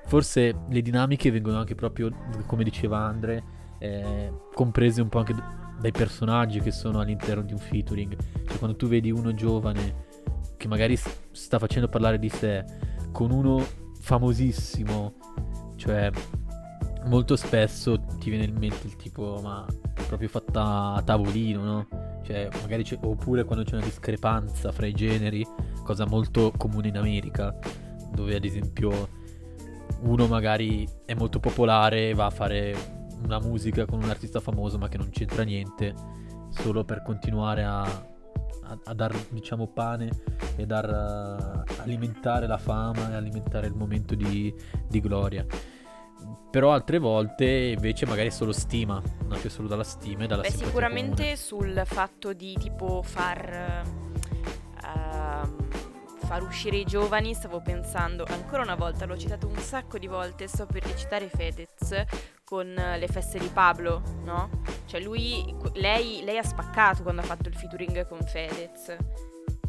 forse 0.07 0.65
le 0.69 0.81
dinamiche 0.81 1.31
vengono 1.31 1.59
anche 1.59 1.75
proprio, 1.75 2.11
come 2.47 2.65
diceva 2.65 2.99
Andre, 2.99 3.43
eh, 3.79 4.33
comprese 4.55 5.03
un 5.03 5.09
po' 5.09 5.19
anche 5.19 5.35
dai 5.81 5.93
personaggi 5.93 6.61
che 6.61 6.71
sono 6.71 7.01
all'interno 7.01 7.43
di 7.43 7.53
un 7.53 7.59
featuring. 7.59 8.17
Cioè, 8.47 8.59
quando 8.59 8.77
tu 8.77 8.87
vedi 8.87 9.11
uno 9.11 9.35
giovane 9.35 10.09
che 10.57 10.69
magari 10.69 10.97
sta 10.97 11.59
facendo 11.59 11.89
parlare 11.89 12.19
di 12.19 12.29
sé 12.29 12.65
con 13.13 13.31
uno 13.31 13.65
famosissimo, 14.01 15.15
cioè 15.77 16.11
molto 17.05 17.37
spesso 17.37 18.01
ti 18.19 18.31
viene 18.31 18.45
in 18.45 18.57
mente 18.57 18.87
il 18.87 18.97
tipo, 18.97 19.41
ma 19.43 19.65
proprio 20.07 20.29
fatta 20.29 20.95
a 20.95 21.03
tavolino, 21.03 21.63
no? 21.63 21.87
Cioè, 22.23 22.49
magari 22.61 22.85
c'è, 22.85 22.99
oppure 23.01 23.45
quando 23.45 23.65
c'è 23.65 23.77
una 23.77 23.85
discrepanza 23.85 24.73
fra 24.73 24.87
i 24.87 24.93
generi, 24.93 25.47
cosa 25.83 26.07
molto 26.07 26.53
comune 26.57 26.89
in 26.89 26.99
America, 26.99 27.57
dove 28.13 28.37
ad 28.37 28.45
esempio 28.45 29.19
uno 30.03 30.27
magari 30.27 30.89
è 31.05 31.15
molto 31.15 31.41
popolare 31.41 32.11
e 32.11 32.15
va 32.15 32.27
a 32.27 32.31
fare 32.31 32.75
una 33.23 33.39
musica 33.39 33.85
con 33.85 34.03
un 34.03 34.09
artista 34.09 34.41
famoso 34.41 34.79
ma 34.79 34.89
che 34.89 34.97
non 34.97 35.11
c'entra 35.11 35.43
niente, 35.43 35.95
solo 36.51 36.85
per 36.85 37.03
continuare 37.03 37.65
a, 37.65 37.83
a, 37.83 38.79
a 38.85 38.95
dar, 38.95 39.15
diciamo, 39.31 39.69
pane 39.69 40.11
e 40.57 40.67
dar 40.67 40.85
eh, 40.89 41.81
alimentare 41.83 42.47
la 42.47 42.59
fama 42.59 43.11
e 43.11 43.15
alimentare 43.15 43.67
il 43.67 43.75
momento 43.75 44.15
di, 44.15 44.55
di 44.89 45.01
gloria. 45.01 45.45
Però 46.51 46.73
altre 46.73 46.99
volte 46.99 47.47
invece 47.47 48.07
magari 48.07 48.29
è 48.29 48.31
solo 48.33 48.53
stima, 48.53 49.01
nasce 49.29 49.49
solo 49.49 49.69
dalla 49.69 49.85
stima 49.85 50.25
e 50.25 50.27
dalla 50.27 50.43
Beh, 50.43 50.51
sicuramente 50.51 51.23
comune. 51.23 51.37
sul 51.37 51.83
fatto 51.85 52.33
di 52.33 52.57
tipo 52.59 53.03
far, 53.03 53.83
ehm, 54.85 55.57
far 56.25 56.43
uscire 56.43 56.77
i 56.77 56.85
giovani 56.85 57.35
stavo 57.35 57.61
pensando, 57.61 58.25
ancora 58.29 58.63
una 58.63 58.75
volta, 58.75 59.05
l'ho 59.07 59.17
citato 59.17 59.47
un 59.47 59.57
sacco 59.59 59.99
di 59.99 60.07
volte, 60.09 60.49
sto 60.49 60.67
per 60.67 60.83
recitare 60.85 61.29
Fedez 61.29 62.05
con 62.45 62.67
le 62.67 63.07
feste 63.07 63.39
di 63.39 63.49
Pablo, 63.49 64.03
no? 64.25 64.51
Cioè 64.87 65.01
lui, 65.01 65.55
lei, 65.75 66.23
lei 66.25 66.37
ha 66.39 66.43
spaccato 66.43 67.03
quando 67.03 67.21
ha 67.21 67.25
fatto 67.25 67.49
il 67.49 67.55
featuring 67.55 68.09
con 68.09 68.21
Fedez. 68.23 68.97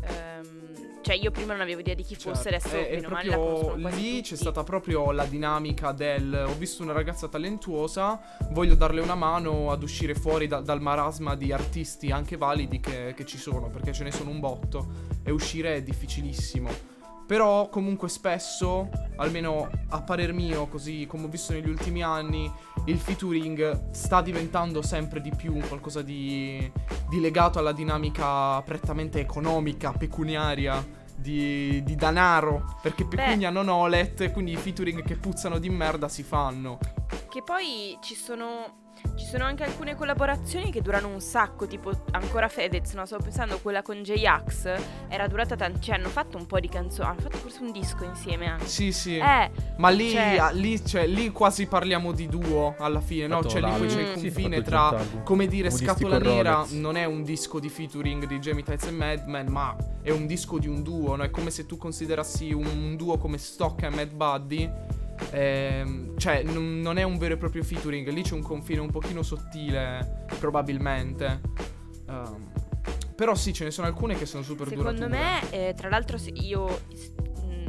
Ehm, 0.03 0.69
cioè 1.01 1.15
io 1.15 1.31
prima 1.31 1.53
non 1.53 1.61
avevo 1.61 1.79
idea 1.79 1.95
di 1.95 2.03
chi 2.03 2.15
fosse, 2.15 2.49
Certo, 2.51 2.67
adesso 2.67 2.75
è- 2.75 2.89
è 2.89 2.95
meno 2.95 3.09
male 3.09 3.29
la 3.29 3.35
proprio 3.35 3.75
lì 3.89 4.17
tutti. 4.17 4.21
c'è 4.21 4.35
stata 4.35 4.63
proprio 4.63 5.11
la 5.11 5.25
dinamica 5.25 5.91
del 5.93 6.45
ho 6.47 6.53
visto 6.57 6.83
una 6.83 6.93
ragazza 6.93 7.27
talentuosa, 7.27 8.19
voglio 8.51 8.75
darle 8.75 9.01
una 9.01 9.15
mano 9.15 9.71
ad 9.71 9.81
uscire 9.81 10.13
fuori 10.13 10.47
da- 10.47 10.61
dal 10.61 10.79
marasma 10.81 11.35
di 11.35 11.51
artisti 11.51 12.11
anche 12.11 12.37
validi 12.37 12.79
che, 12.79 13.13
che 13.15 13.25
ci 13.25 13.37
sono, 13.39 13.69
perché 13.69 13.93
ce 13.93 14.03
ne 14.03 14.11
sono 14.11 14.29
un 14.29 14.39
botto 14.39 14.91
e 15.23 15.31
uscire 15.31 15.75
è 15.77 15.81
difficilissimo. 15.83 16.69
Però 17.31 17.69
comunque 17.69 18.09
spesso, 18.09 18.89
almeno 19.15 19.69
a 19.87 20.01
parer 20.01 20.33
mio, 20.33 20.67
così 20.67 21.05
come 21.07 21.23
ho 21.23 21.27
visto 21.29 21.53
negli 21.53 21.69
ultimi 21.69 22.03
anni, 22.03 22.51
il 22.87 22.99
featuring 22.99 23.89
sta 23.91 24.21
diventando 24.21 24.81
sempre 24.81 25.21
di 25.21 25.33
più 25.33 25.57
qualcosa 25.59 26.01
di, 26.01 26.69
di 27.07 27.21
legato 27.21 27.57
alla 27.57 27.71
dinamica 27.71 28.61
prettamente 28.63 29.21
economica, 29.21 29.93
pecuniaria, 29.93 30.85
di, 31.15 31.81
di 31.85 31.95
danaro. 31.95 32.77
Perché 32.81 33.05
pecunia 33.05 33.49
non 33.49 33.69
olet, 33.69 34.29
quindi 34.33 34.51
i 34.51 34.57
featuring 34.57 35.01
che 35.01 35.15
puzzano 35.15 35.57
di 35.57 35.69
merda 35.69 36.09
si 36.09 36.23
fanno. 36.23 36.79
Che 37.29 37.41
poi 37.43 37.97
ci 38.01 38.13
sono, 38.13 38.80
ci 39.15 39.25
sono 39.25 39.43
anche 39.45 39.63
alcune 39.63 39.95
collaborazioni 39.95 40.71
che 40.71 40.81
durano 40.81 41.07
un 41.07 41.19
sacco, 41.21 41.67
tipo 41.67 41.91
ancora 42.11 42.47
Fedez, 42.47 42.93
no? 42.93 43.05
Stavo 43.05 43.23
pensando 43.23 43.59
quella 43.59 43.81
con 43.81 44.01
J-Ax, 44.01 44.73
era 45.07 45.27
durata 45.27 45.55
tanto, 45.55 45.79
cioè 45.79 45.95
hanno 45.95 46.09
fatto 46.09 46.37
un 46.37 46.45
po' 46.45 46.59
di 46.59 46.67
canzoni, 46.69 47.09
hanno 47.09 47.21
fatto 47.21 47.37
forse 47.37 47.61
un 47.61 47.71
disco 47.71 48.03
insieme 48.03 48.47
anche. 48.47 48.65
Sì, 48.65 48.91
sì. 48.91 49.17
Eh, 49.17 49.51
Ma 49.77 49.89
lì, 49.89 50.11
cioè- 50.11 50.37
ah, 50.37 50.49
lì, 50.51 50.85
cioè, 50.85 51.07
lì 51.07 51.31
quasi 51.31 51.65
parliamo 51.67 52.11
di 52.11 52.27
duo 52.27 52.75
alla 52.77 53.01
fine, 53.01 53.27
no? 53.27 53.43
Cioè 53.43 53.61
lì 53.61 53.71
poi 53.77 53.87
c'è 53.87 54.01
il. 54.01 54.07
Sì, 54.17 54.29
confine 54.31 54.57
il 54.57 54.63
tra, 54.63 54.95
come 55.23 55.47
dire, 55.47 55.69
Moodistico 55.69 55.93
Scatola 55.93 56.17
Nera 56.19 56.65
non 56.71 56.95
è 56.95 57.05
un 57.05 57.23
disco 57.23 57.59
di 57.59 57.69
featuring 57.69 58.25
di 58.25 58.39
Jamie 58.39 58.63
Tights 58.63 58.87
e 58.87 58.91
Madman, 58.91 59.47
ma 59.47 59.75
è 60.01 60.11
un 60.11 60.25
disco 60.25 60.57
di 60.57 60.67
un 60.67 60.81
duo, 60.81 61.15
no? 61.15 61.23
È 61.23 61.29
come 61.29 61.49
se 61.51 61.65
tu 61.65 61.77
considerassi 61.77 62.51
un 62.51 62.95
duo 62.95 63.17
come 63.17 63.37
Stock 63.37 63.83
e 63.83 63.89
Mad 63.89 64.11
Buddy. 64.13 64.99
Ehm, 65.31 66.17
cioè, 66.17 66.43
non, 66.43 66.79
non 66.79 66.97
è 66.97 67.03
un 67.03 67.17
vero 67.17 67.35
e 67.35 67.37
proprio 67.37 67.63
featuring, 67.63 68.07
lì 68.09 68.21
c'è 68.23 68.33
un 68.33 68.41
confine 68.41 68.79
un 68.79 68.89
pochino 68.91 69.21
sottile, 69.23 70.25
probabilmente. 70.39 71.41
Ehm, 72.09 72.51
Però 73.15 73.35
sì, 73.35 73.53
ce 73.53 73.65
ne 73.65 73.71
sono 73.71 73.87
alcune 73.87 74.15
che 74.15 74.25
sono 74.25 74.41
super 74.43 74.67
Secondo 74.67 75.07
durature. 75.07 75.19
me, 75.51 75.51
eh, 75.69 75.73
tra 75.75 75.89
l'altro, 75.89 76.17
io 76.33 76.81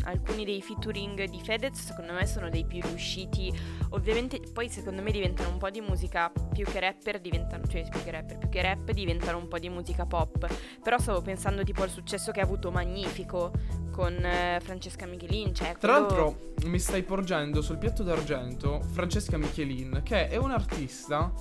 alcuni 0.04 0.44
dei 0.44 0.62
featuring 0.62 1.24
di 1.24 1.40
Fedez 1.40 1.78
secondo 1.78 2.12
me 2.12 2.26
sono 2.26 2.48
dei 2.48 2.64
più 2.64 2.80
riusciti. 2.82 3.52
Ovviamente 3.90 4.40
poi 4.52 4.68
secondo 4.68 5.02
me 5.02 5.10
diventano 5.10 5.50
un 5.50 5.58
po' 5.58 5.70
di 5.70 5.80
musica 5.80 6.30
più 6.52 6.64
che 6.64 6.80
rapper 6.80 7.20
diventano, 7.20 7.66
cioè 7.66 7.86
più 7.88 8.02
che 8.02 8.10
rapper, 8.10 8.38
più 8.38 8.48
che 8.48 8.62
rap 8.62 8.90
diventano 8.92 9.38
un 9.38 9.48
po' 9.48 9.58
di 9.58 9.68
musica 9.68 10.06
pop. 10.06 10.46
Però 10.82 10.98
stavo 10.98 11.20
pensando 11.20 11.62
tipo 11.62 11.82
al 11.82 11.90
successo 11.90 12.32
che 12.32 12.40
ha 12.40 12.44
avuto 12.44 12.70
Magnifico 12.70 13.52
con 13.90 14.12
eh, 14.24 14.58
Francesca 14.62 15.06
Michelin, 15.06 15.54
cioè 15.54 15.76
Tra 15.78 16.04
quello- 16.04 16.24
l'altro 16.24 16.68
mi 16.68 16.78
stai 16.78 17.02
porgendo 17.02 17.60
sul 17.60 17.78
piatto 17.78 18.02
d'argento 18.02 18.80
Francesca 18.92 19.36
Michelin, 19.36 20.00
che 20.02 20.28
è 20.28 20.36
un'artista 20.36 21.32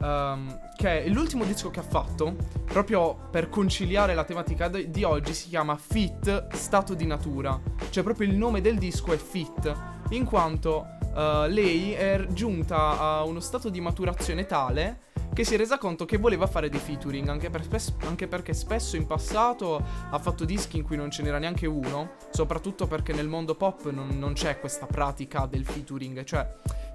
ehm, 0.00 0.60
che 0.76 1.08
l'ultimo 1.08 1.44
disco 1.44 1.70
che 1.70 1.80
ha 1.80 1.84
fatto, 1.84 2.36
proprio 2.64 3.28
per 3.30 3.48
conciliare 3.48 4.14
la 4.14 4.24
tematica 4.24 4.68
de- 4.68 4.90
di 4.90 5.04
oggi, 5.04 5.34
si 5.34 5.48
chiama 5.48 5.76
Fit 5.76 6.54
Stato 6.54 6.94
di 6.94 7.06
Natura. 7.06 7.60
Cioè 7.90 8.02
proprio 8.02 8.28
il 8.28 8.36
nome 8.36 8.60
del 8.60 8.78
disco 8.78 9.12
è 9.12 9.16
Fit, 9.16 9.72
in 10.10 10.24
quanto 10.24 10.86
eh, 11.14 11.46
lei 11.48 11.92
è 11.92 12.26
giunta 12.30 12.98
a 12.98 13.24
uno 13.24 13.40
stato 13.40 13.68
di 13.68 13.80
maturazione 13.80 14.46
tale 14.46 15.06
che 15.38 15.44
si 15.44 15.54
è 15.54 15.56
resa 15.56 15.78
conto 15.78 16.04
che 16.04 16.16
voleva 16.16 16.48
fare 16.48 16.68
dei 16.68 16.80
featuring, 16.80 17.28
anche, 17.28 17.48
per 17.48 17.62
spes- 17.62 17.94
anche 18.00 18.26
perché 18.26 18.52
spesso 18.52 18.96
in 18.96 19.06
passato 19.06 19.80
ha 20.10 20.18
fatto 20.18 20.44
dischi 20.44 20.78
in 20.78 20.82
cui 20.82 20.96
non 20.96 21.12
ce 21.12 21.22
n'era 21.22 21.38
neanche 21.38 21.66
uno, 21.66 22.14
soprattutto 22.30 22.88
perché 22.88 23.12
nel 23.12 23.28
mondo 23.28 23.54
pop 23.54 23.88
non, 23.90 24.18
non 24.18 24.32
c'è 24.32 24.58
questa 24.58 24.86
pratica 24.86 25.46
del 25.46 25.64
featuring, 25.64 26.24
cioè 26.24 26.44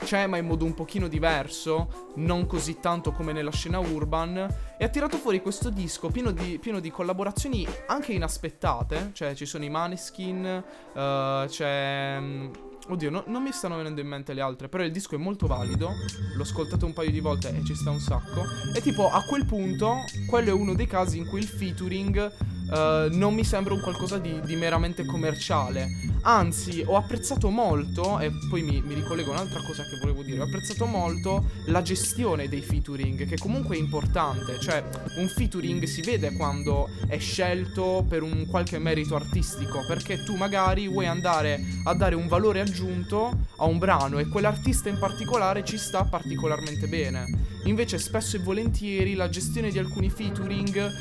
c'è 0.03 0.27
ma 0.27 0.37
in 0.37 0.45
modo 0.45 0.65
un 0.65 0.73
pochino 0.73 1.07
diverso, 1.07 2.11
non 2.15 2.45
così 2.45 2.79
tanto 2.79 3.11
come 3.11 3.33
nella 3.33 3.51
scena 3.51 3.79
urban, 3.79 4.37
e 4.77 4.85
ha 4.85 4.89
tirato 4.89 5.17
fuori 5.17 5.41
questo 5.41 5.69
disco 5.69 6.09
pieno 6.09 6.31
di, 6.31 6.59
pieno 6.59 6.79
di 6.79 6.91
collaborazioni 6.91 7.67
anche 7.87 8.13
inaspettate, 8.13 9.11
cioè 9.13 9.33
ci 9.33 9.45
sono 9.45 9.63
i 9.63 9.69
Maneskin, 9.69 10.63
eh, 10.93 11.45
c'è... 11.47 12.17
mm, 12.19 12.51
Oddio, 12.85 13.09
no- 13.09 13.23
non 13.27 13.41
mi 13.41 13.53
stanno 13.53 13.77
venendo 13.77 14.01
in 14.01 14.07
mente 14.07 14.33
le 14.33 14.41
altre, 14.41 14.67
però 14.67 14.83
il 14.83 14.91
disco 14.91 15.15
è 15.15 15.17
molto 15.17 15.47
valido, 15.47 15.91
l'ho 16.35 16.41
ascoltato 16.41 16.85
un 16.85 16.91
paio 16.91 17.11
di 17.11 17.21
volte 17.21 17.55
e 17.55 17.63
ci 17.63 17.75
sta 17.75 17.89
un 17.89 18.01
sacco. 18.01 18.43
E 18.75 18.81
tipo, 18.81 19.09
a 19.09 19.23
quel 19.23 19.45
punto, 19.45 19.99
quello 20.27 20.49
è 20.49 20.51
uno 20.51 20.73
dei 20.73 20.85
casi 20.85 21.17
in 21.17 21.25
cui 21.27 21.39
il 21.39 21.47
featuring 21.47 22.29
eh, 22.71 23.07
non 23.11 23.33
mi 23.33 23.43
sembra 23.43 23.73
un 23.73 23.81
qualcosa 23.81 24.17
di, 24.17 24.39
di 24.43 24.55
meramente 24.55 25.05
commerciale. 25.05 25.89
Anzi, 26.21 26.83
ho 26.85 26.95
apprezzato 26.95 27.49
molto, 27.49 28.19
e 28.19 28.31
poi 28.49 28.61
mi, 28.61 28.81
mi 28.85 28.93
ricollego 28.93 29.31
a 29.31 29.33
un'altra 29.33 29.61
cosa 29.63 29.83
che 29.83 29.97
volevo 29.99 30.23
dire, 30.23 30.39
ho 30.39 30.45
apprezzato 30.45 30.85
molto 30.85 31.49
la 31.65 31.81
gestione 31.81 32.47
dei 32.47 32.61
featuring, 32.61 33.27
che 33.27 33.37
comunque 33.37 33.75
è 33.75 33.79
importante. 33.79 34.59
Cioè, 34.59 34.83
un 35.17 35.27
featuring 35.27 35.83
si 35.83 36.01
vede 36.01 36.33
quando 36.33 36.89
è 37.07 37.19
scelto 37.19 38.05
per 38.07 38.23
un 38.23 38.45
qualche 38.47 38.79
merito 38.79 39.15
artistico, 39.15 39.83
perché 39.85 40.23
tu 40.23 40.35
magari 40.35 40.87
vuoi 40.87 41.07
andare 41.07 41.61
a 41.83 41.93
dare 41.93 42.15
un 42.15 42.27
valore 42.27 42.61
aggiunto 42.61 43.31
a 43.57 43.65
un 43.65 43.77
brano 43.77 44.19
e 44.19 44.27
quell'artista 44.27 44.89
in 44.89 44.97
particolare 44.97 45.63
ci 45.63 45.77
sta 45.77 46.03
particolarmente 46.03 46.87
bene. 46.87 47.51
Invece 47.65 47.97
spesso 47.97 48.35
e 48.35 48.39
volentieri 48.39 49.13
la 49.15 49.29
gestione 49.29 49.71
di 49.71 49.79
alcuni 49.79 50.09
featuring 50.09 50.91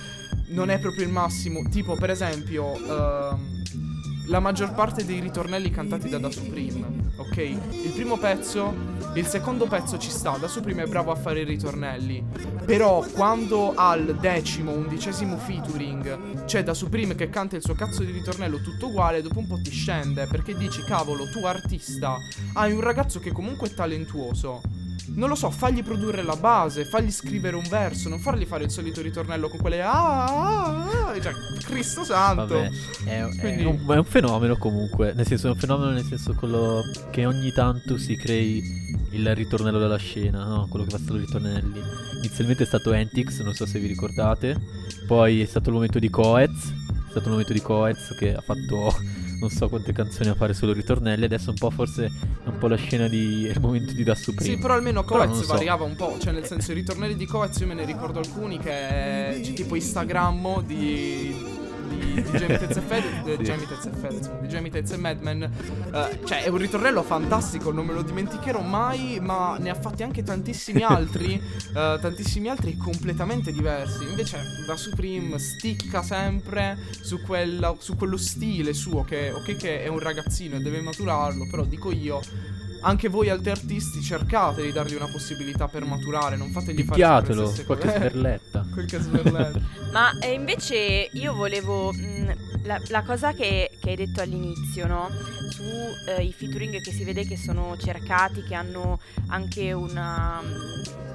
non 0.52 0.70
è 0.70 0.78
proprio 0.78 1.04
il 1.04 1.10
massimo, 1.10 1.62
tipo 1.68 1.96
per 1.96 2.10
esempio 2.10 2.74
ehm, 2.74 3.62
la 4.26 4.40
maggior 4.40 4.72
parte 4.72 5.04
dei 5.04 5.20
ritornelli 5.20 5.70
cantati 5.70 6.08
da 6.08 6.18
Da 6.18 6.30
Supreme, 6.30 7.10
ok? 7.16 7.36
Il 7.36 7.92
primo 7.94 8.16
pezzo, 8.16 8.72
il 9.14 9.26
secondo 9.26 9.66
pezzo 9.66 9.98
ci 9.98 10.10
sta, 10.10 10.36
Da 10.38 10.48
Supreme 10.48 10.84
è 10.84 10.86
bravo 10.86 11.10
a 11.10 11.16
fare 11.16 11.40
i 11.40 11.44
ritornelli, 11.44 12.24
però 12.64 13.04
quando 13.12 13.74
al 13.74 14.16
decimo, 14.20 14.72
undicesimo 14.72 15.36
featuring 15.36 16.44
c'è 16.44 16.62
Da 16.62 16.74
Supreme 16.74 17.14
che 17.14 17.28
canta 17.30 17.56
il 17.56 17.62
suo 17.62 17.74
cazzo 17.74 18.04
di 18.04 18.12
ritornello 18.12 18.60
tutto 18.60 18.86
uguale, 18.88 19.22
dopo 19.22 19.40
un 19.40 19.46
po' 19.46 19.60
ti 19.60 19.70
scende 19.70 20.26
perché 20.26 20.54
dici 20.56 20.82
cavolo, 20.84 21.28
tu 21.30 21.44
artista, 21.44 22.16
hai 22.54 22.72
un 22.72 22.80
ragazzo 22.80 23.18
che 23.18 23.32
comunque 23.32 23.68
è 23.68 23.74
talentuoso. 23.74 24.60
Non 25.14 25.28
lo 25.28 25.34
so, 25.34 25.50
fagli 25.50 25.82
produrre 25.82 26.22
la 26.22 26.36
base, 26.36 26.84
fagli 26.84 27.10
scrivere 27.10 27.54
un 27.56 27.66
verso, 27.68 28.08
non 28.08 28.18
fargli 28.18 28.44
fare 28.44 28.64
il 28.64 28.70
solito 28.70 29.02
ritornello 29.02 29.48
con 29.48 29.58
quelle 29.60 29.82
ah, 29.82 30.24
ah, 30.24 31.08
ah, 31.10 31.20
cioè, 31.20 31.32
Cristo 31.64 32.02
santo. 32.02 32.54
Vabbè, 32.54 32.70
è, 33.04 33.22
è 33.22 33.38
Quindi- 33.38 33.64
un, 33.64 33.86
è 33.88 33.98
un 33.98 34.04
fenomeno 34.04 34.56
comunque. 34.56 35.12
Nel 35.12 35.26
senso, 35.26 35.48
è 35.48 35.50
un 35.50 35.56
fenomeno 35.56 35.90
nel 35.90 36.04
senso 36.04 36.34
quello 36.34 36.82
che 37.10 37.26
ogni 37.26 37.52
tanto 37.52 37.98
si 37.98 38.16
crei 38.16 38.80
il 39.10 39.34
ritornello 39.34 39.78
della 39.78 39.98
scena, 39.98 40.44
no? 40.44 40.66
Quello 40.68 40.86
che 40.86 40.92
fa 40.92 41.04
solo 41.04 41.18
i 41.18 41.26
ritornelli. 41.26 41.80
Inizialmente 42.18 42.62
è 42.62 42.66
stato 42.66 42.92
Antix, 42.92 43.42
non 43.42 43.52
so 43.52 43.66
se 43.66 43.78
vi 43.78 43.86
ricordate. 43.86 44.58
Poi 45.06 45.42
è 45.42 45.46
stato 45.46 45.68
il 45.68 45.74
momento 45.74 45.98
di 45.98 46.08
Coez. 46.08 46.50
È 46.50 47.10
stato 47.10 47.26
il 47.26 47.30
momento 47.30 47.52
di 47.52 47.60
Coez 47.60 48.14
che 48.18 48.34
ha 48.34 48.40
fatto 48.40 48.94
non 49.42 49.50
so 49.50 49.68
quante 49.68 49.92
canzoni 49.92 50.28
a 50.30 50.34
fare 50.34 50.54
solo 50.54 50.72
ritornelli. 50.72 51.24
Adesso 51.24 51.50
un 51.50 51.56
po' 51.56 51.70
forse 51.70 52.06
è 52.06 52.48
un 52.48 52.58
po' 52.58 52.68
la 52.68 52.76
scena 52.76 53.08
di. 53.08 53.46
è 53.46 53.50
il 53.50 53.60
momento 53.60 53.92
di 53.92 54.04
Da 54.04 54.14
Supreme. 54.14 54.54
Sì, 54.54 54.58
però 54.58 54.74
almeno 54.74 55.02
Coez 55.02 55.40
so. 55.40 55.46
variava 55.46 55.84
un 55.84 55.96
po', 55.96 56.16
cioè 56.20 56.32
nel 56.32 56.46
senso 56.46 56.70
i 56.70 56.74
ritornelli 56.74 57.16
di 57.16 57.26
Coez 57.26 57.58
io 57.58 57.66
me 57.66 57.74
ne 57.74 57.84
ricordo 57.84 58.20
alcuni 58.20 58.58
che 58.58 59.40
c'è 59.42 59.52
tipo 59.52 59.74
Instagrammo 59.74 60.62
di 60.62 61.51
di, 62.12 62.22
di 62.22 62.38
Jamie 62.38 62.58
Tez 62.58 62.76
e 62.76 62.80
Fedez, 62.86 63.26
eh, 63.26 63.36
Sì. 63.36 63.42
Jamie 63.42 63.66
Tez 63.66 63.84
e 63.86 63.90
Fedez, 63.90 64.30
di 64.40 64.46
Jamie 64.48 64.70
e 64.72 64.96
Madman. 64.96 65.42
Eh, 65.42 66.20
cioè 66.24 66.44
è 66.44 66.48
un 66.48 66.58
ritornello 66.58 67.02
fantastico, 67.02 67.72
non 67.72 67.86
me 67.86 67.92
lo 67.92 68.02
dimenticherò 68.02 68.60
mai, 68.60 69.18
ma 69.20 69.56
ne 69.58 69.70
ha 69.70 69.74
fatti 69.74 70.02
anche 70.02 70.22
tantissimi 70.22 70.82
altri, 70.84 71.34
eh, 71.34 71.98
tantissimi 72.00 72.48
altri 72.48 72.76
completamente 72.76 73.52
diversi. 73.52 74.04
Invece 74.04 74.40
da 74.66 74.76
Supreme 74.76 75.38
sticca 75.38 76.02
sempre 76.02 76.78
su, 77.00 77.20
quella- 77.22 77.74
su 77.78 77.96
quello 77.96 78.16
stile 78.16 78.72
suo 78.72 79.04
che 79.04 79.30
ok 79.30 79.56
che 79.56 79.82
è 79.82 79.88
un 79.88 79.98
ragazzino 79.98 80.56
e 80.56 80.60
deve 80.60 80.80
maturarlo, 80.80 81.46
però 81.50 81.64
dico 81.64 81.90
io 81.92 82.20
anche 82.82 83.08
voi 83.08 83.30
altri 83.30 83.50
artisti 83.50 84.00
cercate 84.00 84.62
di 84.62 84.72
dargli 84.72 84.94
una 84.94 85.08
possibilità 85.10 85.68
per 85.68 85.84
maturare, 85.84 86.36
non 86.36 86.50
fategli 86.50 86.82
fare 86.84 86.90
Picchiatelo, 86.90 87.46
stesse 87.46 87.64
qualche 87.66 87.88
sberletta. 87.88 88.66
Qualche 88.72 88.98
sberletta. 89.00 89.60
Ma 89.92 90.18
eh, 90.18 90.32
invece 90.32 91.08
io 91.12 91.34
volevo. 91.34 91.92
mh, 91.92 92.34
la, 92.64 92.80
la 92.88 93.02
cosa 93.02 93.32
che, 93.32 93.70
che 93.80 93.90
hai 93.90 93.96
detto 93.96 94.20
all'inizio, 94.20 94.86
no? 94.86 95.08
Su 95.62 96.10
eh, 96.10 96.24
i 96.24 96.32
featuring 96.32 96.80
che 96.80 96.90
si 96.90 97.04
vede 97.04 97.24
che 97.24 97.36
sono 97.36 97.76
cercati, 97.78 98.42
che 98.42 98.56
hanno 98.56 98.98
anche 99.28 99.72
una. 99.72 100.42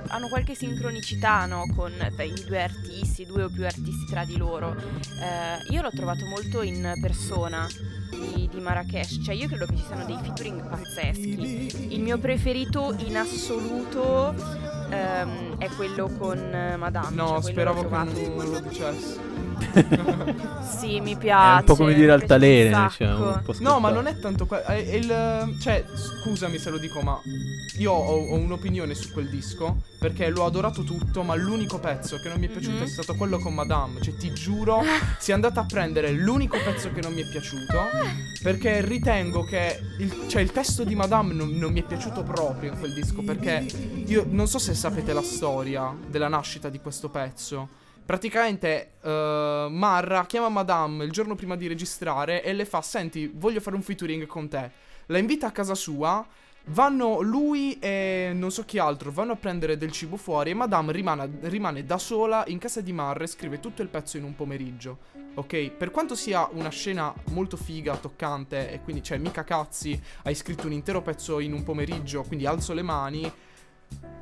hanno 0.07 0.29
qualche 0.29 0.55
sincronicità, 0.55 1.45
no? 1.45 1.65
Con 1.75 1.91
i 1.91 2.45
due 2.45 2.63
artisti, 2.63 3.25
due 3.25 3.43
o 3.43 3.49
più 3.49 3.65
artisti 3.65 4.05
tra 4.09 4.23
di 4.23 4.37
loro. 4.37 4.73
Eh, 4.73 5.73
io 5.73 5.81
l'ho 5.81 5.91
trovato 5.91 6.25
molto 6.25 6.61
in 6.61 6.93
persona 7.01 7.67
di, 8.09 8.47
di 8.49 8.59
Marrakesh. 8.61 9.19
Cioè, 9.21 9.35
io 9.35 9.49
credo 9.49 9.65
che 9.65 9.75
ci 9.75 9.83
siano 9.85 10.05
dei 10.05 10.17
featuring 10.21 10.65
pazzeschi. 10.65 11.93
Il 11.93 11.99
mio 12.01 12.17
preferito 12.17 12.95
in 12.99 13.17
assoluto 13.17 14.33
ehm, 14.89 15.57
è 15.57 15.67
quello 15.75 16.07
con 16.17 16.37
eh, 16.37 16.77
Madame. 16.77 17.15
No, 17.15 17.41
cioè, 17.41 17.53
quello 17.53 17.73
speravo 17.73 17.81
che 18.13 18.27
non 18.29 18.49
lo 18.49 18.59
dicessi. 18.61 19.26
sì, 20.61 20.99
mi 21.01 21.13
È 21.13 21.17
piace. 21.17 21.59
un 21.59 21.65
po' 21.65 21.75
come 21.75 21.93
dire 21.93 22.11
altalene, 22.11 22.89
po' 23.43 23.53
No, 23.59 23.79
ma 23.79 23.89
non 23.89 24.07
è 24.07 24.17
tanto 24.19 24.45
que- 24.45 24.63
è- 24.63 24.85
è 24.87 24.95
il 24.95 25.57
cioè, 25.59 25.83
scusami 26.21 26.57
se 26.57 26.69
lo 26.69 26.77
dico, 26.77 27.01
ma 27.01 27.19
io 27.77 27.91
ho, 27.91 28.27
ho 28.29 28.35
un'opinione 28.35 28.93
su 28.93 29.11
quel 29.11 29.29
disco 29.29 29.81
perché 29.99 30.29
l'ho 30.29 30.45
adorato 30.45 30.83
tutto, 30.83 31.23
ma 31.23 31.33
l'unico 31.35 31.79
pezzo 31.79 32.17
che 32.19 32.29
non 32.29 32.39
mi 32.39 32.47
è 32.47 32.49
piaciuto 32.49 32.77
Mhm. 32.77 32.83
è 32.83 32.87
stato 32.87 33.15
quello 33.15 33.39
con 33.39 33.53
Madame, 33.53 34.01
cioè 34.01 34.15
ti 34.15 34.31
giuro, 34.33 34.81
si 35.17 35.31
è 35.31 35.33
andata 35.33 35.61
a 35.61 35.65
prendere 35.65 36.11
l'unico 36.11 36.57
pezzo 36.63 36.91
che 36.91 37.01
non 37.01 37.13
mi 37.13 37.21
è 37.21 37.27
piaciuto 37.29 37.75
perché 38.43 38.81
ritengo 38.85 39.43
che 39.43 39.79
il, 39.99 40.25
cioè, 40.27 40.41
il 40.41 40.51
testo 40.51 40.83
di 40.83 40.93
Madame 40.95 41.33
non, 41.33 41.49
non 41.49 41.71
mi 41.71 41.81
è 41.81 41.83
piaciuto 41.83 42.23
proprio 42.23 42.71
in 42.73 42.79
quel 42.79 42.93
disco 42.93 43.21
perché 43.23 43.65
io 44.05 44.25
non 44.29 44.47
so 44.47 44.59
se 44.59 44.73
sapete 44.75 45.13
la 45.13 45.23
storia 45.23 45.93
della 46.07 46.27
nascita 46.27 46.69
di 46.69 46.79
questo 46.79 47.09
pezzo. 47.09 47.85
Praticamente 48.07 48.93
eh, 49.01 49.67
Marra 49.69 50.25
chiama 50.25 50.47
Madame 50.47 51.03
il 51.03 51.11
giorno 51.11 51.35
prima 51.35 51.57
di 51.57 51.67
registrare 51.67 52.41
e 52.41 52.53
le 52.53 52.63
fa: 52.63 52.81
Senti, 52.81 53.29
voglio 53.35 53.59
fare 53.59 53.75
un 53.75 53.81
featuring 53.81 54.25
con 54.25 54.47
te. 54.47 54.71
La 55.07 55.17
invita 55.17 55.47
a 55.47 55.51
casa 55.51 55.75
sua. 55.75 56.25
Vanno 56.69 57.21
lui 57.21 57.77
e 57.79 58.31
non 58.33 58.51
so 58.51 58.63
chi 58.63 58.77
altro, 58.77 59.11
vanno 59.11 59.33
a 59.33 59.35
prendere 59.35 59.77
del 59.77 59.91
cibo 59.91 60.17
fuori 60.17 60.49
e 60.49 60.53
Madame 60.53 60.91
rimane, 60.91 61.29
rimane 61.43 61.85
da 61.85 61.97
sola 61.97 62.43
in 62.47 62.59
casa 62.59 62.81
di 62.81 62.91
Marra 62.91 63.23
e 63.23 63.27
scrive 63.27 63.59
tutto 63.59 63.81
il 63.81 63.87
pezzo 63.89 64.17
in 64.17 64.23
un 64.23 64.35
pomeriggio. 64.35 64.99
Ok, 65.35 65.71
per 65.71 65.91
quanto 65.91 66.15
sia 66.15 66.47
una 66.51 66.69
scena 66.69 67.13
molto 67.31 67.57
figa, 67.57 67.95
toccante 67.97 68.71
e 68.71 68.81
quindi, 68.81 69.03
cioè, 69.03 69.17
mica 69.17 69.43
cazzi, 69.43 70.01
hai 70.23 70.35
scritto 70.35 70.65
un 70.65 70.73
intero 70.73 71.01
pezzo 71.01 71.39
in 71.39 71.51
un 71.51 71.63
pomeriggio, 71.63 72.23
quindi 72.23 72.45
alzo 72.45 72.73
le 72.73 72.81
mani. 72.83 73.31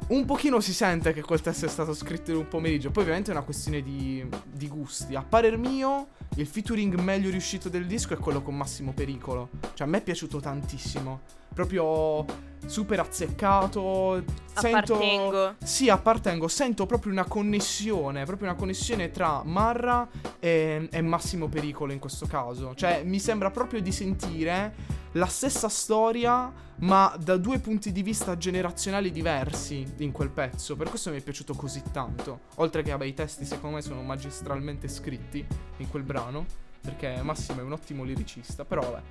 Un 0.07 0.25
pochino 0.25 0.59
si 0.59 0.73
sente 0.73 1.13
che 1.13 1.21
quel 1.21 1.41
testo 1.41 1.65
è 1.65 1.69
stato 1.69 1.93
scritto 1.93 2.31
in 2.31 2.37
un 2.37 2.47
pomeriggio. 2.47 2.91
Poi, 2.91 3.03
ovviamente, 3.03 3.31
è 3.31 3.33
una 3.33 3.43
questione 3.43 3.81
di, 3.81 4.23
di, 4.51 4.67
gusti. 4.67 5.15
A 5.15 5.23
parer 5.23 5.57
mio, 5.57 6.09
il 6.35 6.45
featuring 6.45 6.95
meglio 6.99 7.29
riuscito 7.29 7.69
del 7.69 7.87
disco 7.87 8.13
è 8.13 8.17
quello 8.17 8.41
con 8.41 8.55
Massimo 8.55 8.93
Pericolo. 8.93 9.49
Cioè, 9.73 9.87
a 9.87 9.89
me 9.89 9.99
è 9.99 10.01
piaciuto 10.01 10.39
tantissimo. 10.39 11.21
Proprio 11.53 12.25
super 12.67 12.99
azzeccato. 12.99 14.23
Appartengo. 14.53 15.55
Sì, 15.63 15.89
appartengo. 15.89 16.47
Sento 16.47 16.85
proprio 16.85 17.11
una 17.11 17.25
connessione. 17.25 18.25
Proprio 18.25 18.49
una 18.49 18.57
connessione 18.57 19.09
tra 19.09 19.41
Marra 19.43 20.07
e, 20.39 20.87
e 20.91 21.01
Massimo 21.01 21.47
Pericolo 21.47 21.93
in 21.93 21.99
questo 21.99 22.27
caso. 22.27 22.75
Cioè, 22.75 23.01
mi 23.03 23.19
sembra 23.19 23.49
proprio 23.49 23.81
di 23.81 23.91
sentire 23.91 25.03
la 25.15 25.27
stessa 25.27 25.69
storia, 25.69 26.51
ma 26.79 27.15
da 27.17 27.37
due 27.37 27.59
punti 27.59 27.91
di 27.91 28.03
vista 28.03 28.37
generazionali 28.37 29.11
diversi 29.11 29.93
in 30.03 30.11
quel 30.11 30.29
pezzo. 30.29 30.75
Per 30.75 30.89
questo 30.89 31.11
mi 31.11 31.17
è 31.17 31.21
piaciuto 31.21 31.53
così 31.53 31.81
tanto. 31.91 32.41
Oltre 32.55 32.83
che, 32.83 32.91
vabbè, 32.91 33.05
i 33.05 33.13
testi 33.13 33.45
secondo 33.45 33.77
me 33.77 33.81
sono 33.81 34.01
magistralmente 34.01 34.87
scritti 34.87 35.45
in 35.77 35.89
quel 35.89 36.03
brano. 36.03 36.45
Perché 36.81 37.21
Massimo 37.23 37.61
è 37.61 37.63
un 37.63 37.71
ottimo 37.71 38.03
liricista. 38.03 38.65
Però, 38.65 38.81
vabbè, 38.81 39.01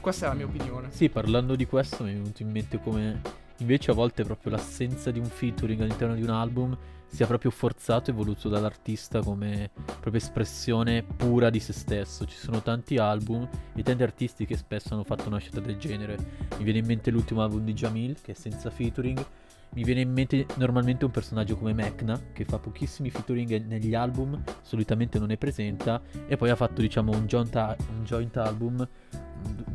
questa 0.00 0.26
è 0.26 0.28
la 0.28 0.34
mia 0.34 0.46
opinione. 0.46 0.88
Sì, 0.90 1.08
parlando 1.08 1.54
di 1.54 1.66
questo 1.66 2.04
mi 2.04 2.10
è 2.10 2.14
venuto 2.14 2.42
in 2.42 2.50
mente 2.50 2.80
come 2.80 3.20
invece 3.58 3.90
a 3.90 3.94
volte 3.94 4.24
proprio 4.24 4.52
l'assenza 4.52 5.10
di 5.10 5.18
un 5.18 5.26
featuring 5.26 5.82
all'interno 5.82 6.14
di 6.14 6.22
un 6.22 6.30
album 6.30 6.76
sia 7.06 7.26
proprio 7.26 7.50
forzato 7.50 8.10
e 8.10 8.14
voluto 8.14 8.48
dall'artista 8.48 9.20
come 9.20 9.70
proprio 9.84 10.16
espressione 10.16 11.02
pura 11.02 11.50
di 11.50 11.58
se 11.58 11.72
stesso. 11.72 12.24
Ci 12.24 12.36
sono 12.36 12.62
tanti 12.62 12.98
album 12.98 13.48
e 13.74 13.82
tanti 13.82 14.02
artisti 14.02 14.46
che 14.46 14.56
spesso 14.56 14.94
hanno 14.94 15.02
fatto 15.04 15.26
una 15.26 15.38
scelta 15.38 15.60
del 15.60 15.76
genere. 15.76 16.16
Mi 16.56 16.64
viene 16.64 16.78
in 16.78 16.86
mente 16.86 17.10
l'ultimo 17.10 17.42
album 17.42 17.64
di 17.64 17.72
Jamil, 17.72 18.20
che 18.20 18.32
è 18.32 18.34
senza 18.34 18.70
featuring. 18.70 19.24
Mi 19.72 19.84
viene 19.84 20.00
in 20.00 20.12
mente 20.12 20.46
normalmente 20.56 21.04
un 21.04 21.10
personaggio 21.10 21.56
come 21.56 21.72
Mekna, 21.72 22.20
che 22.32 22.44
fa 22.44 22.58
pochissimi 22.58 23.10
featuring 23.10 23.66
negli 23.66 23.94
album, 23.94 24.42
solitamente 24.62 25.18
non 25.18 25.28
ne 25.28 25.36
presenta, 25.36 26.02
e 26.26 26.36
poi 26.36 26.50
ha 26.50 26.56
fatto 26.56 26.80
diciamo 26.80 27.12
un 27.12 27.26
joint, 27.26 27.54
un 27.54 28.04
joint 28.04 28.36
album 28.36 28.88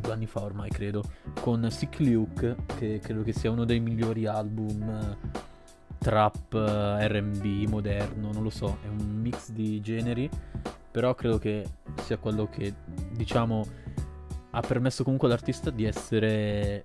due 0.06 0.12
anni 0.12 0.26
fa 0.26 0.42
ormai 0.42 0.70
credo, 0.70 1.02
con 1.40 1.68
Sick 1.70 1.98
Luke, 2.00 2.56
che 2.78 3.00
credo 3.02 3.22
che 3.22 3.32
sia 3.32 3.50
uno 3.50 3.64
dei 3.64 3.80
migliori 3.80 4.26
album 4.26 5.16
trap, 5.98 6.54
eh, 6.54 7.08
RB 7.08 7.68
moderno, 7.68 8.30
non 8.32 8.42
lo 8.42 8.50
so, 8.50 8.78
è 8.82 8.86
un 8.86 9.18
mix 9.20 9.50
di 9.50 9.80
generi, 9.80 10.30
però 10.90 11.14
credo 11.14 11.38
che 11.38 11.66
sia 12.02 12.16
quello 12.18 12.48
che 12.48 12.72
diciamo 13.12 13.66
ha 14.50 14.60
permesso 14.60 15.02
comunque 15.02 15.28
all'artista 15.28 15.70
di 15.70 15.84
essere 15.84 16.84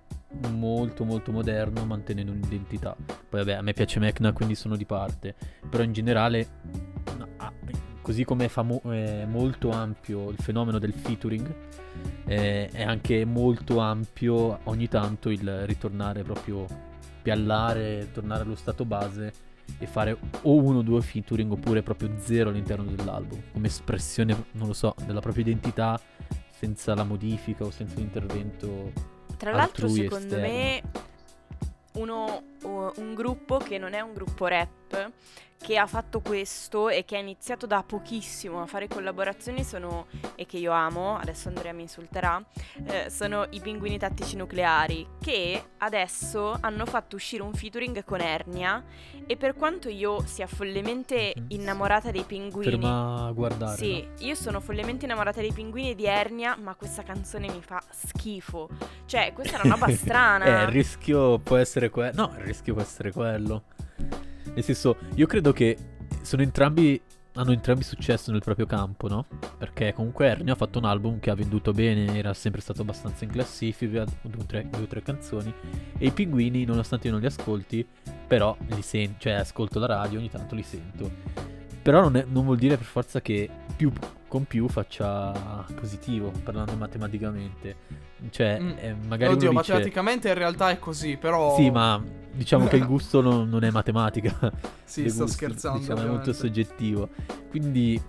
molto 0.49 1.03
molto 1.03 1.31
moderno 1.31 1.85
mantenendo 1.85 2.31
un'identità. 2.31 2.95
Poi 2.95 3.39
vabbè, 3.39 3.53
a 3.53 3.61
me 3.61 3.73
piace 3.73 3.99
Mecna, 3.99 4.31
quindi 4.33 4.55
sono 4.55 4.75
di 4.75 4.85
parte, 4.85 5.35
però 5.69 5.83
in 5.83 5.93
generale 5.93 6.47
così 8.01 8.23
come 8.23 8.49
famo- 8.49 8.81
è 8.81 9.25
molto 9.25 9.71
ampio 9.71 10.29
il 10.29 10.37
fenomeno 10.37 10.79
del 10.79 10.93
featuring, 10.93 11.53
eh, 12.25 12.67
è 12.69 12.83
anche 12.83 13.23
molto 13.25 13.79
ampio 13.79 14.59
ogni 14.63 14.87
tanto 14.87 15.29
il 15.29 15.65
ritornare 15.65 16.23
proprio 16.23 16.65
piallare, 17.21 18.09
tornare 18.11 18.41
allo 18.41 18.55
stato 18.55 18.85
base 18.85 19.31
e 19.77 19.85
fare 19.85 20.17
o 20.41 20.55
uno 20.55 20.79
o 20.79 20.81
due 20.81 21.01
featuring 21.01 21.51
oppure 21.51 21.83
proprio 21.83 22.11
zero 22.19 22.49
all'interno 22.49 22.83
dell'album, 22.83 23.39
come 23.53 23.67
espressione, 23.67 24.45
non 24.53 24.67
lo 24.67 24.73
so, 24.73 24.95
della 25.05 25.21
propria 25.21 25.43
identità 25.43 25.99
senza 26.49 26.93
la 26.95 27.03
modifica 27.03 27.63
o 27.63 27.71
senza 27.71 27.95
l'intervento. 27.95 29.19
Tra 29.41 29.53
l'altro, 29.53 29.87
secondo 29.87 30.35
esterno. 30.35 30.47
me, 30.47 30.81
uno, 31.93 32.43
un 32.61 33.13
gruppo 33.15 33.57
che 33.57 33.79
non 33.79 33.93
è 33.93 33.99
un 33.99 34.13
gruppo 34.13 34.45
rap 34.45 35.11
che 35.61 35.77
ha 35.77 35.85
fatto 35.85 36.21
questo 36.21 36.89
e 36.89 37.05
che 37.05 37.15
ha 37.15 37.19
iniziato 37.19 37.65
da 37.67 37.83
pochissimo 37.83 38.61
a 38.61 38.65
fare 38.65 38.87
collaborazioni 38.87 39.63
sono, 39.63 40.07
e 40.35 40.45
che 40.45 40.57
io 40.57 40.71
amo, 40.71 41.17
adesso 41.17 41.47
Andrea 41.49 41.71
mi 41.71 41.83
insulterà, 41.83 42.43
eh, 42.85 43.09
sono 43.09 43.45
i 43.51 43.59
pinguini 43.59 43.97
tattici 43.99 44.35
nucleari 44.35 45.07
che 45.21 45.63
adesso 45.77 46.57
hanno 46.59 46.85
fatto 46.85 47.15
uscire 47.15 47.43
un 47.43 47.53
featuring 47.53 48.03
con 48.03 48.21
Ernia 48.21 48.83
e 49.27 49.37
per 49.37 49.53
quanto 49.55 49.87
io 49.89 50.23
sia 50.25 50.47
follemente 50.47 51.33
Mhm. 51.35 51.45
innamorata 51.49 52.11
dei 52.11 52.23
pinguini... 52.23 52.71
Ferma 52.71 53.27
a 53.27 53.31
guardare. 53.31 53.77
Sì, 53.77 54.01
no? 54.01 54.25
io 54.25 54.35
sono 54.35 54.59
follemente 54.59 55.05
innamorata 55.05 55.39
dei 55.41 55.51
pinguini 55.53 55.91
e 55.91 55.95
di 55.95 56.05
Ernia, 56.05 56.57
ma 56.59 56.75
questa 56.75 57.03
canzone 57.03 57.47
mi 57.49 57.61
fa 57.61 57.81
schifo. 57.89 58.67
Cioè, 59.05 59.31
questa 59.33 59.57
è 59.57 59.65
una 59.65 59.75
roba 59.75 59.89
strana. 59.95 60.45
Eh, 60.45 60.61
il 60.63 60.67
rischio 60.69 61.37
può 61.39 61.57
essere 61.57 61.89
quello. 61.89 62.25
No, 62.27 62.33
il 62.37 62.43
rischio 62.43 62.73
può 62.73 62.81
essere 62.81 63.11
quello. 63.11 63.63
Nel 64.53 64.63
senso, 64.63 64.97
io 65.15 65.27
credo 65.27 65.51
che 65.51 65.77
sono 66.21 66.41
entrambi. 66.41 67.01
Hanno 67.35 67.53
entrambi 67.53 67.83
successo 67.83 68.29
nel 68.29 68.41
proprio 68.41 68.65
campo, 68.65 69.07
no? 69.07 69.25
Perché 69.57 69.93
comunque 69.93 70.27
Ernio 70.27 70.51
ha 70.51 70.57
fatto 70.57 70.79
un 70.79 70.83
album 70.83 71.17
che 71.21 71.29
ha 71.29 71.33
venduto 71.33 71.71
bene, 71.71 72.17
era 72.17 72.33
sempre 72.33 72.59
stato 72.59 72.81
abbastanza 72.81 73.23
in 73.23 73.31
classifica, 73.31 74.03
due 74.21 74.41
o 74.41 74.45
tre, 74.45 74.69
tre 74.89 75.01
canzoni. 75.01 75.53
E 75.97 76.07
i 76.07 76.11
pinguini, 76.11 76.65
nonostante 76.65 77.07
io 77.07 77.13
non 77.13 77.21
li 77.21 77.27
ascolti, 77.27 77.87
però 78.27 78.57
li 78.67 78.81
sento, 78.81 79.15
cioè 79.19 79.31
ascolto 79.35 79.79
la 79.79 79.85
radio, 79.85 80.19
ogni 80.19 80.29
tanto 80.29 80.55
li 80.55 80.63
sento. 80.63 81.50
Però 81.81 82.01
non, 82.01 82.15
è- 82.17 82.25
non 82.29 82.45
vuol 82.45 82.57
dire 82.57 82.77
per 82.77 82.85
forza 82.85 83.21
che 83.21 83.49
più 83.75 83.91
con 84.27 84.45
più 84.45 84.69
faccia 84.69 85.65
positivo, 85.75 86.31
parlando 86.43 86.75
matematicamente. 86.77 87.75
Cioè, 88.29 88.59
Mm. 88.61 88.69
eh, 88.77 88.95
magari 89.07 89.33
Oddio, 89.33 89.49
dice... 89.49 89.51
matematicamente 89.51 90.27
in 90.29 90.35
realtà 90.35 90.69
è 90.69 90.79
così, 90.79 91.17
però. 91.17 91.55
Sì, 91.55 91.69
ma 91.69 92.01
diciamo 92.31 92.67
che 92.67 92.77
il 92.77 92.85
gusto 92.87 93.19
non, 93.19 93.49
non 93.49 93.63
è 93.63 93.71
matematica. 93.71 94.37
Sì, 94.83 95.07
sto 95.09 95.23
gusti, 95.23 95.37
scherzando. 95.37 95.79
Diciamo, 95.79 96.01
è 96.01 96.05
molto 96.05 96.31
soggettivo. 96.33 97.09
Quindi, 97.49 97.99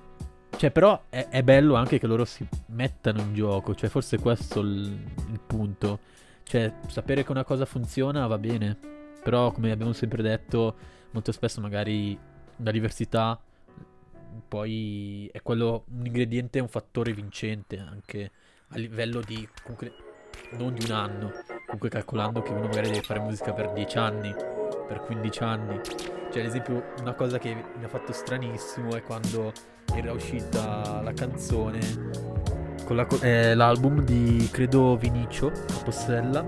cioè, 0.56 0.70
però 0.70 1.02
è, 1.08 1.26
è 1.30 1.42
bello 1.42 1.74
anche 1.74 1.98
che 1.98 2.06
loro 2.06 2.24
si 2.24 2.46
mettano 2.66 3.20
in 3.20 3.34
gioco. 3.34 3.74
Cioè, 3.74 3.88
forse 3.88 4.18
questo 4.18 4.60
è 4.60 4.62
il, 4.64 4.96
il 5.32 5.40
punto. 5.44 5.98
Cioè, 6.44 6.72
sapere 6.88 7.24
che 7.24 7.30
una 7.32 7.44
cosa 7.44 7.64
funziona 7.64 8.26
va 8.28 8.38
bene. 8.38 8.76
Però, 9.24 9.50
come 9.50 9.72
abbiamo 9.72 9.92
sempre 9.92 10.22
detto, 10.22 10.76
molto 11.12 11.32
spesso 11.32 11.60
magari 11.60 12.16
la 12.56 12.70
diversità 12.70 13.40
poi 14.52 15.30
è 15.32 15.40
quello 15.40 15.84
un 15.96 16.04
ingrediente, 16.04 16.60
un 16.60 16.68
fattore 16.68 17.14
vincente 17.14 17.78
anche 17.78 18.30
a 18.68 18.76
livello 18.76 19.22
di 19.24 19.48
comunque 19.62 19.94
non 20.58 20.74
di 20.74 20.84
un 20.84 20.90
anno, 20.94 21.32
comunque 21.64 21.88
calcolando 21.88 22.42
che 22.42 22.52
uno 22.52 22.66
magari 22.66 22.88
deve 22.88 23.00
fare 23.00 23.20
musica 23.20 23.54
per 23.54 23.72
10 23.72 23.96
anni, 23.96 24.30
per 24.86 25.00
15 25.06 25.42
anni. 25.42 25.80
Cioè, 26.30 26.42
ad 26.42 26.48
esempio, 26.48 26.84
una 27.00 27.14
cosa 27.14 27.38
che 27.38 27.54
mi 27.78 27.82
ha 27.84 27.88
fatto 27.88 28.12
stranissimo 28.12 28.94
è 28.94 29.02
quando 29.02 29.54
era 29.94 30.12
uscita 30.12 31.00
la 31.00 31.14
canzone 31.14 31.80
con 32.84 32.96
la 32.96 33.06
co- 33.06 33.22
eh, 33.22 33.54
l'album 33.54 34.04
di 34.04 34.50
credo 34.52 34.98
Vinicio, 34.98 35.48
la 35.48 35.80
Possella 35.82 36.44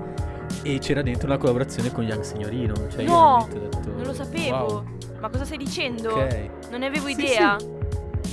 e 0.63 0.79
c'era 0.79 1.01
dentro 1.01 1.27
una 1.27 1.39
collaborazione 1.39 1.91
con 1.91 2.05
Young 2.05 2.23
Signorino. 2.23 2.75
Cioè, 2.91 3.03
io 3.03 3.11
No, 3.11 3.37
ho 3.39 3.49
detto, 3.49 3.93
Non 3.93 4.05
lo 4.05 4.13
sapevo. 4.13 4.55
"Wow, 4.57 4.85
Ma 5.21 5.31
cosa 5.31 5.47
stai 5.47 5.57
dicendo? 5.57 6.11
ok. 6.11 6.51
Non 6.69 6.81
ne 6.81 6.87
avevo 6.87 7.07
Sì, 7.07 7.23
idea. 7.23 7.57
sì. 7.59 7.74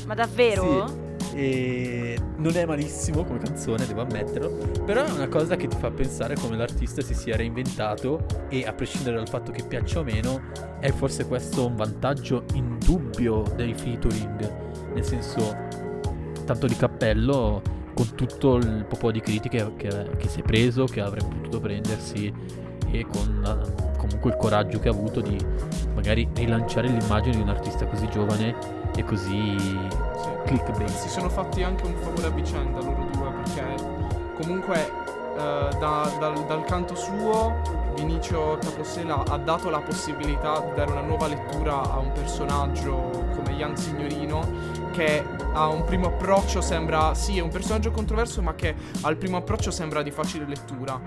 Ma 0.06 0.14
davvero? 0.14 0.88
Sì. 0.88 1.10
E 1.34 2.20
non 2.38 2.56
è 2.58 2.66
malissimo 2.66 3.24
come 3.24 3.40
canzone, 3.40 3.86
devo 3.86 4.02
ammetterlo. 4.02 4.84
Però 4.86 5.06
è 5.06 5.12
una 5.12 5.30
cosa 5.30 5.56
che 5.56 5.68
ti 5.68 5.78
fa 5.78 5.90
pensare 5.90 6.36
come 6.36 6.58
l'artista 6.58 7.02
si 7.02 7.14
sia 7.14 7.38
reinventato. 7.38 8.26
E 8.50 8.66
a 8.66 8.74
prescindere 8.74 9.16
dal 9.16 9.30
fatto 9.30 9.52
che 9.52 9.64
piaccia 9.64 10.00
o 10.00 10.04
meno, 10.04 10.42
è 10.80 10.92
forse 10.92 11.26
questo 11.28 11.68
un 11.68 11.76
vantaggio 11.76 12.44
indubbio 12.54 13.44
dei 13.56 13.74
featuring. 13.74 14.52
Nel 14.94 15.06
senso, 15.06 15.56
tanto 16.46 16.68
di 16.68 16.76
cappello 16.76 17.62
con 17.94 18.14
tutto 18.16 18.56
il 18.56 18.86
po' 18.86 19.12
di 19.12 19.22
critiche 19.22 19.74
che, 19.78 20.10
che 20.18 20.28
si 20.28 20.40
è 20.42 20.44
preso, 20.44 20.86
che 20.86 21.00
avrebbe 21.00 21.34
potuto 21.36 21.60
prendersi. 21.62 22.34
E 22.94 23.06
con 23.06 23.40
la- 23.42 23.90
comunque 23.96 24.32
il 24.32 24.36
coraggio 24.36 24.80
che 24.80 24.90
ha 24.90 24.92
avuto 24.92 25.22
di 25.22 25.38
magari 25.94 26.28
rilanciare 26.34 26.90
l'immagine 26.90 27.38
di 27.38 27.42
un 27.42 27.50
artista 27.50 27.86
così 27.86 28.10
giovane 28.10 28.81
e 28.96 29.04
così 29.04 29.58
Sì. 29.58 29.90
clickbait. 30.46 30.90
Si 30.90 31.10
sono 31.10 31.30
fatti 31.30 31.64
anche 31.64 31.86
un 31.86 31.96
favore 31.96 32.28
a 32.28 32.30
vicenda 32.30 32.80
loro 32.82 33.08
due 33.12 33.30
perché 33.44 33.76
comunque 34.42 34.92
eh, 35.38 35.70
da- 35.80 36.12
dal, 36.20 36.46
dal 36.46 36.64
canto 36.66 36.96
suo 36.96 37.80
Vinicio 37.96 38.58
Capossela 38.62 39.24
ha 39.28 39.38
dato 39.38 39.70
la 39.70 39.80
possibilità 39.80 40.60
di 40.62 40.74
dare 40.76 40.92
una 40.92 41.02
nuova 41.02 41.28
lettura 41.28 41.82
a 41.82 41.98
un 42.00 42.12
personaggio 42.14 43.10
come 43.36 43.52
Young 43.52 43.76
Signorino 43.76 44.40
che 44.92 45.24
a 45.54 45.68
un 45.68 45.84
primo 45.84 46.08
approccio 46.08 46.62
sembra 46.62 47.14
sì 47.14 47.38
è 47.38 47.42
un 47.42 47.50
personaggio 47.50 47.92
controverso 47.92 48.42
ma 48.42 48.56
che 48.56 48.76
al 49.02 49.18
primo 49.18 49.38
approccio 49.38 49.72
sembra 49.72 50.02
di 50.02 50.12
facile 50.12 50.46
lettura 50.46 51.00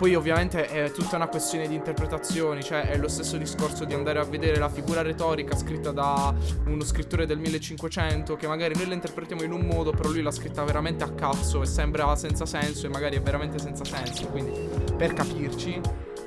poi 0.00 0.14
ovviamente 0.14 0.66
è 0.66 0.90
tutta 0.92 1.16
una 1.16 1.26
questione 1.26 1.68
di 1.68 1.74
interpretazioni, 1.74 2.62
cioè 2.62 2.88
è 2.88 2.96
lo 2.96 3.06
stesso 3.06 3.36
discorso 3.36 3.84
di 3.84 3.92
andare 3.92 4.18
a 4.18 4.24
vedere 4.24 4.56
la 4.56 4.70
figura 4.70 5.02
retorica 5.02 5.54
scritta 5.54 5.90
da 5.90 6.34
uno 6.64 6.82
scrittore 6.84 7.26
del 7.26 7.36
1500 7.36 8.34
che 8.34 8.46
magari 8.46 8.74
noi 8.76 8.86
la 8.86 8.94
interpretiamo 8.94 9.42
in 9.42 9.52
un 9.52 9.60
modo, 9.60 9.90
però 9.90 10.08
lui 10.08 10.22
l'ha 10.22 10.30
scritta 10.30 10.64
veramente 10.64 11.04
a 11.04 11.10
cazzo 11.10 11.60
e 11.60 11.66
sembra 11.66 12.16
senza 12.16 12.46
senso 12.46 12.86
e 12.86 12.88
magari 12.88 13.18
è 13.18 13.20
veramente 13.20 13.58
senza 13.58 13.84
senso, 13.84 14.28
quindi 14.28 14.52
per 14.96 15.12
capirci. 15.12 15.78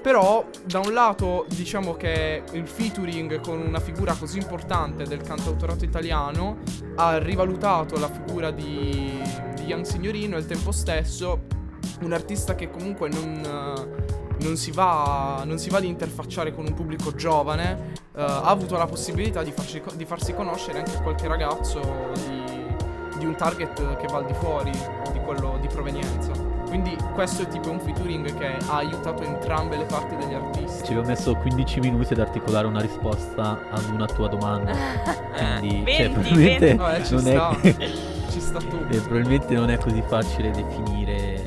Però 0.03 0.47
da 0.65 0.77
un 0.77 0.93
lato 0.93 1.47
diciamo 1.49 1.95
che 1.95 2.43
il 2.51 2.67
featuring 2.67 3.39
con 3.39 3.59
una 3.59 3.79
figura 3.79 4.13
così 4.13 4.37
importante 4.37 5.05
del 5.05 5.23
cantautorato 5.23 5.83
italiano 5.83 6.59
ha 6.97 7.17
rivalutato 7.17 7.97
la 7.97 8.07
figura 8.07 8.51
di, 8.51 9.19
di 9.55 9.63
Young 9.63 9.83
Signorino 9.83 10.35
e 10.35 10.37
al 10.37 10.45
tempo 10.45 10.71
stesso 10.71 11.62
un 12.01 12.13
artista 12.13 12.55
che 12.55 12.69
comunque 12.69 13.09
non 13.09 14.11
non 14.43 14.57
si, 14.57 14.71
va, 14.71 15.43
non 15.45 15.57
si 15.57 15.69
va 15.69 15.77
ad 15.77 15.85
interfacciare 15.85 16.53
con 16.53 16.65
un 16.65 16.73
pubblico 16.73 17.13
giovane, 17.15 17.93
uh, 18.13 18.19
ha 18.19 18.43
avuto 18.43 18.77
la 18.77 18.85
possibilità 18.85 19.41
di 19.41 19.51
farsi, 19.51 19.81
di 19.95 20.05
farsi 20.05 20.33
conoscere 20.33 20.79
anche 20.79 21.01
qualche 21.01 21.27
ragazzo 21.27 22.11
di, 22.13 23.19
di, 23.19 23.25
un 23.25 23.35
target 23.35 23.95
che 23.97 24.07
va 24.07 24.17
al 24.17 24.25
di 24.25 24.33
fuori 24.33 24.71
di 24.71 25.19
quello 25.19 25.57
di 25.61 25.67
provenienza. 25.67 26.31
Quindi 26.67 26.97
questo 27.13 27.43
è 27.43 27.47
tipo 27.47 27.69
un 27.69 27.79
featuring 27.79 28.35
che 28.35 28.57
ha 28.67 28.77
aiutato 28.77 29.21
entrambe 29.21 29.77
le 29.77 29.85
parti 29.85 30.15
degli 30.15 30.33
artisti. 30.33 30.85
Ci 30.85 30.91
avevo 30.91 31.07
messo 31.07 31.35
15 31.35 31.79
minuti 31.79 32.13
ad 32.13 32.19
articolare 32.19 32.65
una 32.65 32.81
risposta 32.81 33.59
ad 33.69 33.89
una 33.93 34.07
tua 34.07 34.27
domanda. 34.27 34.71
Quindi 35.59 35.83
20, 35.83 35.93
cioè, 35.93 36.09
probabilmente 36.09 36.65
20. 36.65 36.77
Vabbè, 36.77 37.01
ci 37.03 37.13
non 37.13 37.21
sta. 37.21 37.59
è 37.61 37.91
Ci 38.33 38.39
sta 38.39 38.57
tutto. 38.57 38.87
Eh, 38.89 38.99
probabilmente 39.01 39.53
non 39.53 39.69
è 39.69 39.77
così 39.77 40.01
facile 40.07 40.49
definire 40.49 41.42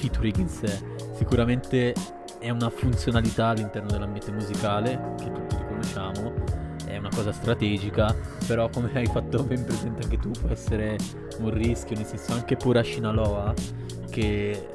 featuring. 0.00 0.46
Sicuramente 1.14 1.94
è 2.38 2.48
una 2.50 2.70
funzionalità 2.70 3.48
all'interno 3.48 3.90
dell'ambiente 3.90 4.32
musicale 4.32 5.14
che 5.18 5.30
tutti 5.30 5.56
riconosciamo, 5.56 6.32
è 6.86 6.96
una 6.96 7.10
cosa 7.14 7.32
strategica, 7.32 8.14
però 8.46 8.68
come 8.70 8.90
hai 8.94 9.06
fatto 9.06 9.42
ben 9.44 9.64
presente 9.64 10.02
anche 10.02 10.18
tu 10.18 10.30
può 10.30 10.48
essere 10.48 10.96
un 11.38 11.50
rischio, 11.50 11.96
nel 11.96 12.06
senso 12.06 12.32
anche 12.32 12.56
pure 12.56 12.80
a 12.80 12.84
Shinaloa 12.84 13.54
che... 14.10 14.68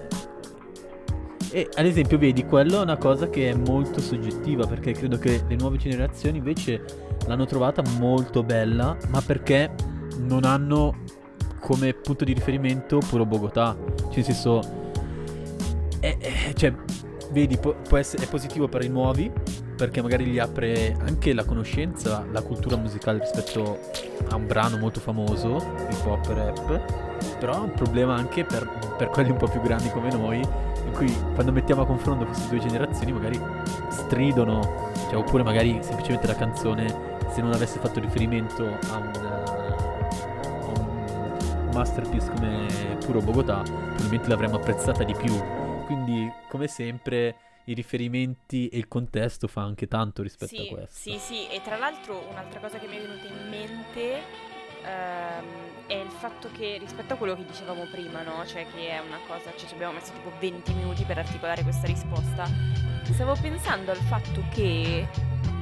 E 1.52 1.70
ad 1.74 1.86
esempio 1.86 2.18
vedi, 2.18 2.44
quello 2.46 2.80
è 2.80 2.82
una 2.82 2.98
cosa 2.98 3.30
che 3.30 3.50
è 3.50 3.56
molto 3.56 4.02
soggettiva 4.02 4.68
perché 4.68 4.92
credo 4.92 5.18
che 5.18 5.44
le 5.48 5.56
nuove 5.56 5.78
generazioni 5.78 6.40
invece 6.40 6.84
l'hanno 7.28 7.46
trovata 7.46 7.82
molto 7.98 8.44
bella, 8.44 8.98
ma 9.08 9.22
perché 9.22 9.74
non 10.20 10.44
hanno 10.44 11.04
come 11.60 11.94
punto 11.94 12.26
di 12.26 12.34
riferimento 12.34 13.00
puro 13.00 13.26
Bogotà. 13.26 13.76
Cioè, 13.98 14.16
nel 14.16 14.24
senso, 14.24 14.85
è- 16.06 16.18
è- 16.50 16.54
cioè, 16.54 16.74
vedi, 17.32 17.58
può, 17.58 17.74
può 17.88 17.98
essere, 17.98 18.24
è 18.24 18.28
positivo 18.28 18.68
per 18.68 18.84
i 18.84 18.90
nuovi, 18.90 19.32
perché 19.76 20.02
magari 20.02 20.26
gli 20.26 20.40
apre 20.40 20.96
anche 21.06 21.34
la 21.34 21.44
conoscenza, 21.44 22.26
la 22.32 22.42
cultura 22.42 22.78
musicale 22.78 23.20
rispetto 23.20 23.80
a 24.30 24.36
un 24.36 24.46
brano 24.46 24.78
molto 24.78 25.00
famoso, 25.00 25.56
hip 25.90 26.06
hop 26.06 26.28
rap. 26.28 27.04
Però 27.40 27.54
è 27.54 27.60
un 27.60 27.74
problema 27.74 28.16
anche 28.16 28.46
per, 28.46 28.70
per 28.98 29.10
quelli 29.10 29.32
un 29.32 29.38
po' 29.38 29.48
più 29.48 29.62
grandi 29.62 29.90
come 29.90 30.10
noi, 30.12 30.38
in 30.38 30.92
cui 30.94 31.12
quando 31.34 31.52
mettiamo 31.52 31.82
a 31.82 31.86
confronto 31.86 32.26
queste 32.26 32.48
due 32.50 32.60
generazioni 32.60 33.12
magari 33.12 33.40
stridono, 33.90 34.92
cioè, 35.10 35.16
oppure 35.16 35.44
magari 35.44 35.80
semplicemente 35.82 36.28
la 36.28 36.36
canzone, 36.36 37.14
se 37.34 37.42
non 37.42 37.52
avesse 37.52 37.80
fatto 37.80 38.00
riferimento 38.00 38.64
eh, 38.66 38.78
a 38.92 38.98
un 40.78 41.70
masterpiece 41.74 42.30
come 42.36 42.66
Puro 43.04 43.20
Bogotà, 43.20 43.62
probabilmente 43.64 44.30
l'avremmo 44.30 44.56
apprezzata 44.58 45.04
di 45.04 45.14
più. 45.16 45.34
Quindi, 45.86 46.32
come 46.50 46.68
sempre, 46.68 47.36
i 47.66 47.74
riferimenti 47.74 48.68
e 48.70 48.78
il 48.78 48.88
contesto 48.88 49.48
fa 49.48 49.62
anche 49.62 49.88
tanto 49.88 50.22
rispetto 50.22 50.56
Sì, 50.56 50.62
a 50.62 50.76
questo. 50.76 51.10
sì, 51.12 51.18
sì, 51.20 51.48
e 51.48 51.62
tra 51.62 51.78
l'altro 51.78 52.28
un'altra 52.30 52.60
cosa 52.60 52.78
che 52.80 52.88
mi 52.88 52.98
è 52.98 53.02
venuta 53.02 53.28
in 53.28 53.50
mente 53.50 54.22
ehm, 54.84 55.46
è 55.88 55.94
il 55.96 56.10
fatto 56.10 56.50
che 56.52 56.78
rispetto 56.80 57.14
a 57.14 57.18
quello 57.18 57.36
che 57.36 57.46
dicevamo 57.46 57.86
prima, 57.92 58.22
no? 58.24 58.46
Cioè 58.46 58.66
che 58.74 58.90
è 58.90 59.00
una 59.00 59.20
cosa, 59.28 59.52
cioè 59.56 59.68
ci 59.68 59.74
abbiamo 59.76 59.94
messo 59.94 60.12
tipo 60.14 60.32
20 60.40 60.74
minuti 60.74 61.04
per 61.04 61.18
articolare 61.20 61.64
questa 61.64 61.88
risposta, 61.88 62.48
stavo 63.12 63.36
pensando 63.40 63.92
al 63.92 63.98
fatto 63.98 64.44
che 64.52 65.08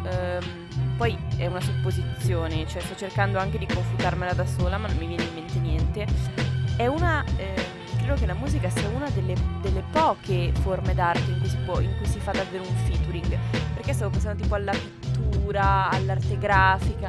ehm, 0.05 0.95
poi 0.97 1.17
è 1.37 1.45
una 1.47 1.61
supposizione, 1.61 2.67
cioè 2.67 2.81
sto 2.81 2.95
cercando 2.95 3.37
anche 3.37 3.57
di 3.57 3.65
confutarmela 3.65 4.33
da 4.33 4.45
sola, 4.45 4.77
ma 4.77 4.87
non 4.87 4.97
mi 4.97 5.07
viene 5.07 5.23
in 5.23 5.33
mente 5.33 5.59
niente. 5.59 6.05
È 6.77 6.87
una 6.87 7.23
ehm, 7.37 7.72
credo 8.03 8.19
che 8.19 8.25
la 8.25 8.33
musica 8.33 8.69
sia 8.69 8.87
una 8.89 9.09
delle, 9.09 9.33
delle 9.61 9.83
poche 9.91 10.51
forme 10.61 10.93
d'arte 10.93 11.31
in 11.31 11.39
cui, 11.39 11.49
si 11.49 11.57
può, 11.65 11.79
in 11.79 11.95
cui 11.97 12.05
si 12.05 12.19
fa 12.19 12.31
davvero 12.31 12.63
un 12.67 12.75
featuring. 12.85 13.37
Perché 13.73 13.93
stavo 13.93 14.11
pensando 14.11 14.41
tipo 14.41 14.55
alla 14.55 14.71
pittura, 14.73 15.89
all'arte 15.89 16.37
grafica. 16.37 17.07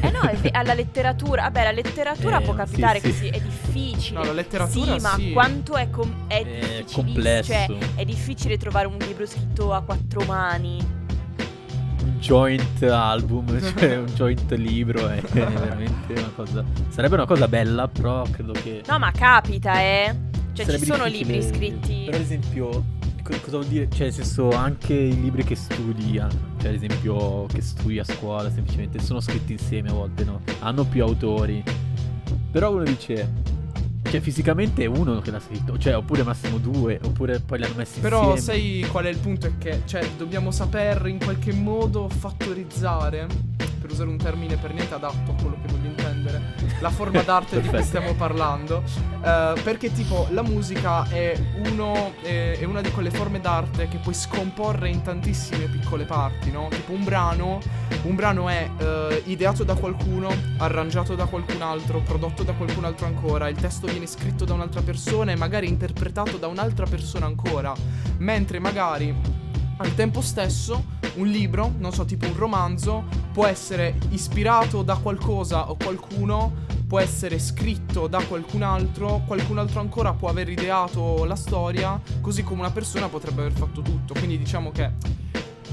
Eh 0.00 0.10
no, 0.10 0.20
alla 0.52 0.74
letteratura. 0.74 1.42
Vabbè, 1.42 1.64
la 1.64 1.72
letteratura 1.72 2.38
Eh, 2.38 2.42
può 2.42 2.52
sì, 2.52 2.58
capitare 2.58 3.00
sì. 3.00 3.08
così, 3.08 3.28
è 3.28 3.40
difficile. 3.40 4.18
No, 4.18 4.24
la 4.24 4.32
letteratura 4.32 4.98
sì, 4.98 5.02
ma 5.02 5.14
sì. 5.14 5.32
quanto 5.32 5.76
è, 5.76 5.90
com- 5.90 6.26
è 6.28 6.40
È 6.40 6.44
difficilissimo, 6.44 7.02
complesso. 7.02 7.52
Cioè, 7.52 7.66
è 7.96 8.04
difficile 8.04 8.56
trovare 8.58 8.86
un 8.86 8.96
libro 8.98 9.26
scritto 9.26 9.72
a 9.72 9.80
quattro 9.82 10.24
mani. 10.24 10.96
Joint 12.18 12.82
album, 12.82 13.46
cioè 13.76 13.96
un 13.96 14.06
joint 14.06 14.50
libro 14.52 15.08
è 15.08 15.20
veramente 15.32 16.12
una 16.12 16.30
cosa. 16.34 16.64
Sarebbe 16.88 17.14
una 17.14 17.26
cosa 17.26 17.48
bella, 17.48 17.88
però 17.88 18.22
credo 18.30 18.52
che. 18.52 18.82
No, 18.86 18.98
ma 18.98 19.10
capita, 19.12 19.80
eh. 19.80 20.14
Cioè, 20.52 20.78
ci 20.78 20.84
sono 20.84 21.06
libri 21.06 21.42
scritti. 21.42 22.06
Per 22.10 22.20
esempio, 22.20 22.68
co- 23.22 23.38
cosa 23.40 23.58
vuol 23.58 23.66
dire? 23.66 23.88
Cioè, 23.90 24.06
nel 24.06 24.12
senso, 24.12 24.50
anche 24.50 24.94
i 24.94 25.20
libri 25.20 25.44
che 25.44 25.54
studi, 25.54 26.18
ah, 26.18 26.28
cioè, 26.60 26.70
ad 26.70 26.74
esempio, 26.74 27.46
che 27.46 27.62
studi 27.62 27.98
a 27.98 28.04
scuola, 28.04 28.50
semplicemente 28.50 28.98
sono 28.98 29.20
scritti 29.20 29.52
insieme 29.52 29.90
a 29.90 29.92
volte, 29.92 30.24
no? 30.24 30.40
Hanno 30.60 30.84
più 30.84 31.02
autori. 31.04 31.62
Però 32.50 32.72
uno 32.72 32.82
dice. 32.82 33.47
Cioè, 34.10 34.20
fisicamente 34.20 34.82
è 34.82 34.86
uno 34.86 35.20
che 35.20 35.30
l'ha 35.30 35.40
scritto, 35.40 35.76
cioè, 35.78 35.94
oppure 35.96 36.22
massimo 36.22 36.56
due, 36.58 36.98
oppure 37.02 37.40
poi 37.40 37.58
li 37.58 37.64
hanno 37.64 37.74
messi 37.76 38.00
Però 38.00 38.34
insieme. 38.34 38.80
sai 38.80 38.88
qual 38.90 39.04
è 39.04 39.08
il 39.10 39.18
punto? 39.18 39.46
È 39.46 39.52
che 39.58 39.82
cioè, 39.84 40.08
dobbiamo 40.16 40.50
saper 40.50 41.06
in 41.06 41.18
qualche 41.18 41.52
modo 41.52 42.08
fattorizzare, 42.08 43.26
per 43.80 43.90
usare 43.90 44.08
un 44.08 44.16
termine 44.16 44.56
per 44.56 44.72
niente 44.72 44.94
adatto 44.94 45.32
a 45.32 45.34
quello 45.34 45.56
che 45.60 45.72
voglio 45.72 45.88
intendere, 45.88 46.07
la 46.80 46.90
forma 46.90 47.22
d'arte 47.24 47.60
di 47.60 47.68
cui 47.68 47.82
stiamo 47.82 48.14
parlando. 48.14 48.82
Eh, 49.22 49.60
perché 49.62 49.92
tipo 49.92 50.26
la 50.30 50.42
musica 50.42 51.08
è, 51.08 51.38
uno, 51.66 52.14
è, 52.22 52.58
è 52.58 52.64
una 52.64 52.80
di 52.80 52.90
quelle 52.90 53.10
forme 53.10 53.40
d'arte 53.40 53.88
che 53.88 53.98
puoi 53.98 54.14
scomporre 54.14 54.88
in 54.88 55.02
tantissime 55.02 55.66
piccole 55.66 56.04
parti, 56.04 56.50
no? 56.50 56.68
Tipo 56.70 56.92
un 56.92 57.04
brano, 57.04 57.58
un 58.02 58.14
brano 58.14 58.48
è 58.48 58.70
eh, 58.78 59.22
ideato 59.26 59.64
da 59.64 59.74
qualcuno, 59.74 60.28
arrangiato 60.58 61.14
da 61.14 61.26
qualcun 61.26 61.62
altro, 61.62 62.00
prodotto 62.00 62.42
da 62.42 62.52
qualcun 62.52 62.84
altro 62.84 63.06
ancora, 63.06 63.48
il 63.48 63.56
testo 63.56 63.86
viene 63.86 64.06
scritto 64.06 64.44
da 64.44 64.54
un'altra 64.54 64.82
persona 64.82 65.32
e 65.32 65.36
magari 65.36 65.68
interpretato 65.68 66.36
da 66.36 66.46
un'altra 66.46 66.86
persona 66.86 67.26
ancora, 67.26 67.74
mentre 68.18 68.58
magari 68.58 69.37
al 69.78 69.94
tempo 69.94 70.20
stesso 70.20 70.96
un 71.16 71.26
libro, 71.26 71.74
non 71.78 71.92
so, 71.92 72.04
tipo 72.04 72.26
un 72.26 72.36
romanzo, 72.36 73.04
può 73.32 73.46
essere 73.46 73.96
ispirato 74.10 74.82
da 74.82 74.96
qualcosa 74.96 75.70
o 75.70 75.76
qualcuno, 75.76 76.66
può 76.86 77.00
essere 77.00 77.38
scritto 77.38 78.06
da 78.06 78.22
qualcun 78.22 78.62
altro, 78.62 79.22
qualcun 79.26 79.58
altro 79.58 79.80
ancora 79.80 80.12
può 80.12 80.28
aver 80.28 80.48
ideato 80.48 81.24
la 81.24 81.36
storia, 81.36 82.00
così 82.20 82.42
come 82.42 82.60
una 82.60 82.70
persona 82.70 83.08
potrebbe 83.08 83.42
aver 83.42 83.52
fatto 83.52 83.82
tutto. 83.82 84.14
Quindi 84.14 84.38
diciamo 84.38 84.70
che 84.70 84.90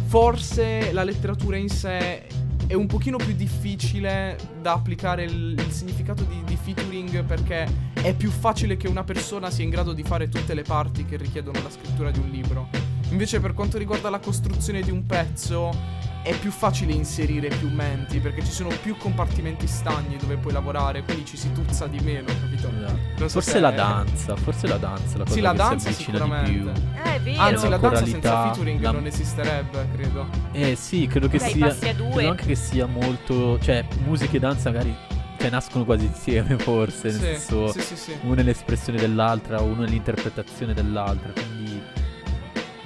forse 0.08 0.92
la 0.92 1.04
letteratura 1.04 1.58
in 1.58 1.70
sé 1.70 2.28
è 2.68 2.74
un 2.74 2.88
pochino 2.88 3.18
più 3.18 3.34
difficile 3.36 4.38
da 4.60 4.74
applicare 4.74 5.24
il, 5.24 5.56
il 5.58 5.72
significato 5.72 6.24
di, 6.24 6.44
di 6.44 6.56
featuring 6.56 7.24
perché 7.24 7.68
è 7.94 8.14
più 8.14 8.32
facile 8.32 8.76
che 8.76 8.88
una 8.88 9.04
persona 9.04 9.52
sia 9.52 9.64
in 9.64 9.70
grado 9.70 9.94
di 9.94 10.04
fare 10.04 10.30
tutte 10.30 10.54
le 10.54 10.64
parti 10.64 11.06
che 11.06 11.18
richiedono 11.18 11.62
la 11.62 11.70
scrittura 11.70 12.10
di 12.10 12.20
un 12.20 12.30
libro. 12.30 12.95
Invece 13.10 13.40
per 13.40 13.54
quanto 13.54 13.78
riguarda 13.78 14.10
la 14.10 14.20
costruzione 14.20 14.82
di 14.82 14.92
un 14.92 15.06
pezzo 15.06 16.04
è 16.24 16.34
più 16.40 16.50
facile 16.50 16.92
inserire 16.92 17.50
più 17.50 17.70
menti 17.70 18.20
perché 18.20 18.44
ci 18.44 18.52
sono 18.52 18.70
più 18.82 18.98
compartimenti 18.98 19.68
stagni 19.68 20.18
dove 20.18 20.38
puoi 20.38 20.54
lavorare, 20.54 21.04
quindi 21.04 21.24
ci 21.24 21.38
si 21.38 21.52
tuzza 21.52 21.86
di 21.86 22.00
meno, 22.00 22.26
capito? 22.26 22.68
Esatto. 22.68 22.94
Non 23.18 23.18
so 23.18 23.30
Forse 23.30 23.52
se- 23.52 23.60
la 23.60 23.70
danza, 23.72 24.36
forse 24.36 24.68
la 24.68 24.78
danza, 24.78 25.18
la 25.20 25.24
cosa 25.24 25.36
Sì, 25.36 25.42
la 25.42 25.52
che 25.52 25.58
danza 25.58 25.92
si 25.92 26.02
avvicina 26.12 26.18
di 26.18 26.30
più. 26.50 26.54
sicuramente. 26.54 26.82
Eh, 27.04 27.16
è 27.16 27.22
vero. 27.22 27.42
Anzi, 27.42 27.70
la 27.70 27.78
danza 27.78 28.06
senza 28.06 28.42
featuring 28.44 28.82
la- 28.82 28.92
non 28.92 29.06
esisterebbe, 29.06 29.88
credo. 29.94 30.28
Eh 30.52 30.76
sì, 30.76 31.06
credo 31.06 31.28
che 31.28 31.38
Dai, 31.38 31.52
sia. 31.52 31.76
Credo 31.78 32.28
anche 32.28 32.46
che 32.46 32.56
sia 32.56 32.86
molto. 32.88 33.60
Cioè, 33.60 33.86
musica 34.04 34.36
e 34.36 34.40
danza 34.40 34.72
magari. 34.72 34.96
Cioè, 35.38 35.50
nascono 35.52 35.86
quasi 35.86 36.06
insieme, 36.06 36.58
forse. 36.58 37.10
Nel 37.10 37.14
Sì, 37.14 37.20
senso. 37.22 37.68
sì, 37.72 37.82
sì, 37.82 37.96
sì. 37.96 38.16
Uno 38.24 38.40
è 38.40 38.44
l'espressione 38.44 38.98
dell'altra, 38.98 39.62
uno 39.62 39.84
è 39.84 39.88
l'interpretazione 39.88 40.74
dell'altra. 40.74 41.32
Quindi. 41.34 41.55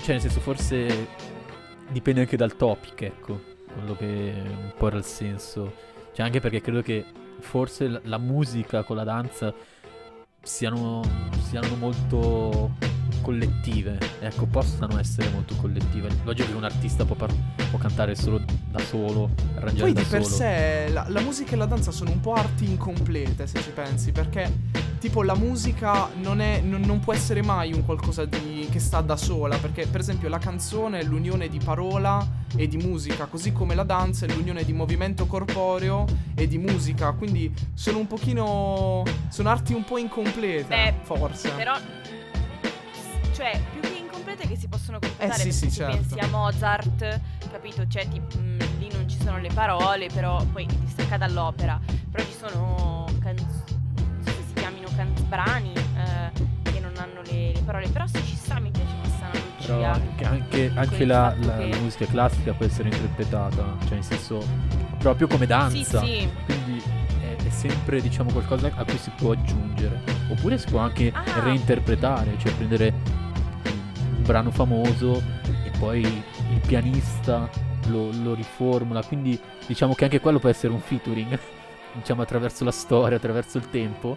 Cioè, 0.10 0.18
nel 0.18 0.28
senso, 0.28 0.40
forse. 0.40 1.08
Dipende 1.90 2.22
anche 2.22 2.36
dal 2.36 2.56
topic, 2.56 3.02
ecco. 3.04 3.40
Quello 3.72 3.96
che 3.96 4.34
un 4.44 4.74
po' 4.76 4.88
era 4.88 4.98
il 4.98 5.04
senso. 5.04 5.72
Cioè, 6.14 6.26
anche 6.26 6.40
perché 6.40 6.62
credo 6.62 6.82
che 6.82 7.06
forse 7.42 8.02
la, 8.04 8.18
musica 8.18 8.82
con 8.82 8.96
la 8.96 9.04
danza 9.04 9.54
siano. 10.42 11.04
siano 11.48 11.76
molto 11.76 12.89
collettive, 13.22 13.98
ecco, 14.20 14.46
possano 14.46 15.00
essere 15.00 15.30
molto 15.30 15.56
collettive. 15.56 16.10
Logico 16.24 16.50
che 16.50 16.56
un 16.56 16.64
artista 16.64 17.06
può, 17.06 17.16
par- 17.16 17.34
può 17.70 17.80
cantare 17.80 18.16
solo 18.16 18.42
da 18.70 18.80
solo, 18.80 19.30
arrangiare 19.56 19.92
Poi 19.92 19.94
da 19.94 20.02
di 20.02 20.08
per 20.08 20.24
solo. 20.24 20.36
sé 20.36 20.90
la, 20.92 21.06
la 21.08 21.22
musica 21.22 21.54
e 21.54 21.56
la 21.56 21.66
danza 21.66 21.92
sono 21.92 22.12
un 22.12 22.20
po' 22.20 22.34
arti 22.34 22.70
incomplete, 22.70 23.48
se 23.48 23.62
ci 23.62 23.72
pensi, 23.72 24.12
perché 24.12 24.52
tipo 25.00 25.24
la 25.24 25.36
musica 25.36 26.10
non, 26.22 26.42
è, 26.42 26.60
non, 26.62 26.82
non 26.82 27.00
può 27.00 27.14
essere 27.14 27.42
mai 27.42 27.74
un 27.74 27.86
qualcosa 27.86 28.26
di, 28.26 28.68
che 28.70 28.80
sta 28.80 29.02
da 29.02 29.16
sola, 29.16 29.58
perché 29.58 29.88
per 29.88 30.02
esempio 30.02 30.30
la 30.30 30.40
canzone 30.40 31.00
è 31.00 31.04
l'unione 31.04 31.48
di 31.48 31.60
parola 31.64 32.26
e 32.56 32.68
di 32.68 32.78
musica, 32.78 33.26
così 33.26 33.52
come 33.52 33.76
la 33.76 33.84
danza 33.84 34.26
è 34.26 34.30
l'unione 34.30 34.64
di 34.64 34.74
movimento 34.74 35.26
corporeo 35.26 36.06
e 36.36 36.48
di 36.48 36.58
musica, 36.58 37.12
quindi 37.14 37.52
sono 37.74 38.00
un 38.00 38.08
pochino... 38.08 39.04
sono 39.30 39.50
arti 39.50 39.74
un 39.74 39.84
po' 39.84 39.98
incomplete, 39.98 40.68
Beh, 40.68 40.94
forse. 41.04 41.50
Però, 41.52 41.74
cioè, 43.40 43.62
più 43.72 43.80
che 43.80 43.98
incomplete 44.00 44.48
che 44.48 44.58
si 44.58 44.68
possono 44.68 45.00
completare. 45.00 45.40
Eh 45.42 45.46
sì, 45.46 45.52
sì, 45.54 45.70
se 45.70 45.76
certo. 45.84 45.96
pensi 45.98 46.20
a 46.20 46.28
Mozart, 46.28 47.20
capito? 47.52 47.88
Cioè, 47.88 48.06
tipo, 48.10 48.38
mm, 48.38 48.60
lì 48.80 48.90
non 48.92 49.08
ci 49.08 49.18
sono 49.24 49.38
le 49.40 49.50
parole, 49.54 50.08
però 50.14 50.44
poi 50.52 50.68
distacca 50.82 51.16
dall'opera. 51.18 51.80
Però 52.12 52.24
ci 52.26 52.34
sono 52.38 53.06
canzoni, 53.22 53.48
non 53.96 54.22
so 54.26 54.32
se 54.32 54.44
si 54.46 54.54
chiamino 54.56 54.90
can- 54.96 55.14
brani 55.30 55.72
eh, 55.74 56.32
che 56.70 56.80
non 56.82 56.92
hanno 56.98 57.22
le, 57.32 57.54
le 57.54 57.62
parole. 57.64 57.88
Però 57.88 58.06
se 58.08 58.22
ci 58.26 58.36
sta, 58.36 58.60
mi 58.60 58.72
piace 58.72 58.94
questa 59.00 59.30
analogia. 59.32 59.92
anche, 59.94 60.26
anche- 60.26 60.72
anche 60.76 61.06
la, 61.06 61.34
la- 61.40 61.58
che- 61.58 61.70
la 61.70 61.78
musica 61.78 62.06
classica 62.08 62.52
può 62.54 62.66
essere 62.66 62.90
interpretata, 62.90 63.78
cioè 63.84 63.94
nel 63.94 64.04
senso 64.04 64.46
proprio 64.98 65.28
come 65.28 65.46
danza. 65.46 66.02
Sì, 66.02 66.06
sì. 66.20 66.30
Quindi 66.46 66.84
è, 67.22 67.36
è 67.42 67.50
sempre 67.50 68.02
diciamo 68.02 68.32
qualcosa 68.34 68.70
a 68.76 68.84
cui 68.84 68.98
si 68.98 69.12
può 69.12 69.32
aggiungere. 69.32 70.02
Oppure 70.30 70.58
si 70.58 70.68
può 70.70 70.80
anche 70.80 71.10
Ah. 71.14 71.40
reinterpretare, 71.42 72.36
cioè 72.38 72.52
prendere 72.54 72.94
brano 74.30 74.52
famoso 74.52 75.24
e 75.66 75.72
poi 75.80 76.02
il 76.02 76.62
pianista 76.68 77.50
lo, 77.88 78.12
lo 78.22 78.36
riformula. 78.36 79.02
Quindi 79.04 79.40
diciamo 79.66 79.96
che 79.96 80.04
anche 80.04 80.20
quello 80.20 80.38
può 80.38 80.50
essere 80.50 80.72
un 80.72 80.80
featuring, 80.82 81.40
diciamo 81.94 82.22
attraverso 82.22 82.64
la 82.64 82.72
storia, 82.72 83.18
attraverso 83.18 83.58
il 83.58 83.72
tempo. 83.72 84.16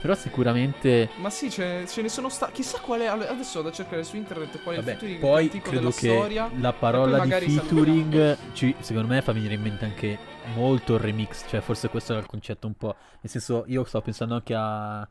Però 0.00 0.14
sicuramente 0.14 1.08
Ma 1.16 1.28
sì, 1.28 1.50
ce, 1.50 1.84
ce 1.88 2.02
ne 2.02 2.08
sono 2.08 2.28
stati. 2.28 2.52
Chissà 2.52 2.78
qual 2.78 3.00
è. 3.00 3.06
Adesso 3.06 3.58
vado 3.58 3.70
a 3.70 3.72
cercare 3.72 4.04
su 4.04 4.14
internet 4.14 4.62
qual 4.62 4.76
è 4.76 4.78
Vabbè, 4.78 4.92
il 4.92 4.96
featuring 4.96 5.20
poi 5.20 5.48
credo 5.48 5.78
della 5.78 5.90
che 5.90 6.08
storia. 6.08 6.50
la 6.54 6.72
parola 6.72 7.24
di 7.24 7.30
featuring 7.50 8.36
ci- 8.52 8.76
secondo 8.78 9.08
me 9.08 9.20
fa 9.22 9.32
venire 9.32 9.54
in 9.54 9.62
mente 9.62 9.84
anche 9.86 10.16
molto 10.54 10.94
il 10.94 11.00
remix, 11.00 11.46
cioè 11.48 11.60
forse 11.60 11.88
questo 11.88 12.12
era 12.12 12.20
il 12.20 12.28
concetto 12.28 12.68
un 12.68 12.74
po'. 12.74 12.94
Nel 13.20 13.28
senso, 13.32 13.64
io 13.66 13.82
sto 13.82 14.00
pensando 14.00 14.34
anche 14.36 14.54
a 14.56 15.08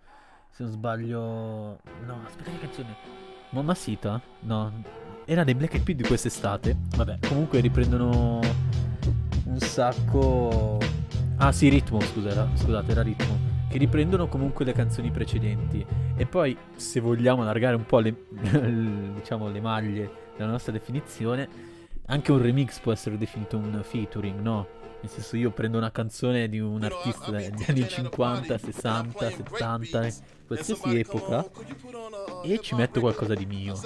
se 0.51 0.63
non 0.63 0.71
sbaglio 0.71 1.17
No, 2.05 2.21
aspetta 2.25 2.49
che 2.51 2.59
canzone. 2.59 2.95
Mamma 3.51 3.73
Sita? 3.73 4.21
No, 4.41 4.71
era 5.25 5.43
dei 5.43 5.55
Black 5.55 5.73
Eyed 5.75 5.91
di 5.91 6.03
quest'estate. 6.03 6.75
Vabbè, 6.95 7.19
comunque 7.27 7.59
riprendono 7.59 8.39
un 9.45 9.59
sacco 9.59 10.77
Ah, 11.39 11.51
sì, 11.51 11.69
ritmo, 11.69 11.99
scusa, 11.99 12.49
scusate, 12.55 12.91
era 12.91 13.03
ritmo. 13.03 13.37
Che 13.69 13.77
riprendono 13.77 14.27
comunque 14.27 14.65
le 14.65 14.73
canzoni 14.73 15.11
precedenti. 15.11 15.85
E 16.15 16.25
poi, 16.25 16.57
se 16.75 16.99
vogliamo 16.99 17.43
allargare 17.43 17.75
un 17.75 17.85
po' 17.85 17.99
le, 17.99 18.15
diciamo, 19.13 19.47
le 19.49 19.61
maglie 19.61 20.11
della 20.35 20.49
nostra 20.49 20.71
definizione, 20.71 21.47
anche 22.07 22.31
un 22.31 22.41
remix 22.41 22.79
può 22.79 22.91
essere 22.91 23.19
definito 23.19 23.55
un 23.55 23.79
featuring, 23.83 24.39
no? 24.39 24.67
Nel 25.07 25.15
senso, 25.15 25.37
io 25.37 25.51
prendo 25.51 25.77
una 25.77 25.89
canzone 25.89 26.49
di 26.49 26.59
un 26.59 26.83
artista 26.83 27.31
degli 27.31 27.63
anni 27.65 27.87
50, 27.87 28.57
60, 28.57 29.29
70, 29.29 30.07
qualsiasi 30.45 30.99
epoca, 30.99 31.49
e 32.43 32.59
ci 32.61 32.75
metto 32.75 32.99
qualcosa 32.99 33.33
di 33.33 33.45
mio. 33.45 33.79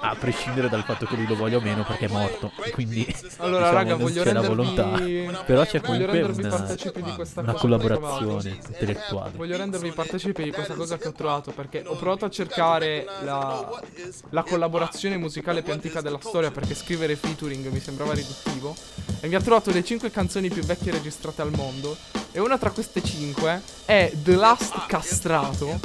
A 0.00 0.14
prescindere 0.16 0.68
dal 0.68 0.84
fatto 0.84 1.06
che 1.06 1.16
lui 1.16 1.26
lo 1.26 1.36
voglia 1.36 1.56
o 1.56 1.60
meno, 1.60 1.84
perché 1.84 2.06
è 2.06 2.08
morto. 2.08 2.50
Quindi, 2.72 3.06
Allora, 3.38 3.70
diciamo, 3.70 3.76
raga, 3.76 3.90
non 3.90 4.00
voglio 4.00 4.22
c'è 4.22 4.32
la 4.32 4.40
rendervi. 4.40 4.74
volontà. 4.74 5.44
Però 5.44 5.64
c'è 5.64 5.80
comunque 5.80 6.20
una, 6.20 6.74
di 7.00 7.14
questa 7.14 7.40
una 7.40 7.52
collaborazione 7.52 8.58
intellettuale. 8.66 9.32
Voglio 9.36 9.56
rendervi 9.56 9.90
partecipi 9.92 10.42
di 10.42 10.50
questa 10.52 10.74
cosa 10.74 10.98
che 10.98 11.08
ho 11.08 11.12
trovato 11.12 11.50
perché 11.52 11.82
ho 11.86 11.96
provato 11.96 12.24
a 12.24 12.30
cercare 12.30 13.04
la, 13.22 13.82
la 14.30 14.42
collaborazione 14.42 15.16
musicale 15.16 15.62
più 15.62 15.72
antica 15.72 16.00
della 16.00 16.18
storia 16.20 16.50
perché 16.50 16.74
scrivere 16.74 17.16
featuring 17.16 17.66
mi 17.68 17.80
sembrava 17.80 18.14
riduttivo 18.14 18.74
e 19.20 19.28
mi 19.28 19.34
ha 19.34 19.40
trovato 19.40 19.70
le 19.70 19.84
5 19.84 20.10
canzoni 20.10 20.48
più 20.50 20.62
vecchie 20.62 20.92
registrate 20.92 21.42
al 21.42 21.50
mondo 21.54 21.96
e 22.32 22.40
una 22.40 22.58
tra 22.58 22.70
queste 22.70 23.02
5 23.02 23.62
è 23.84 24.12
The 24.14 24.34
Last 24.34 24.86
Castrato 24.86 25.78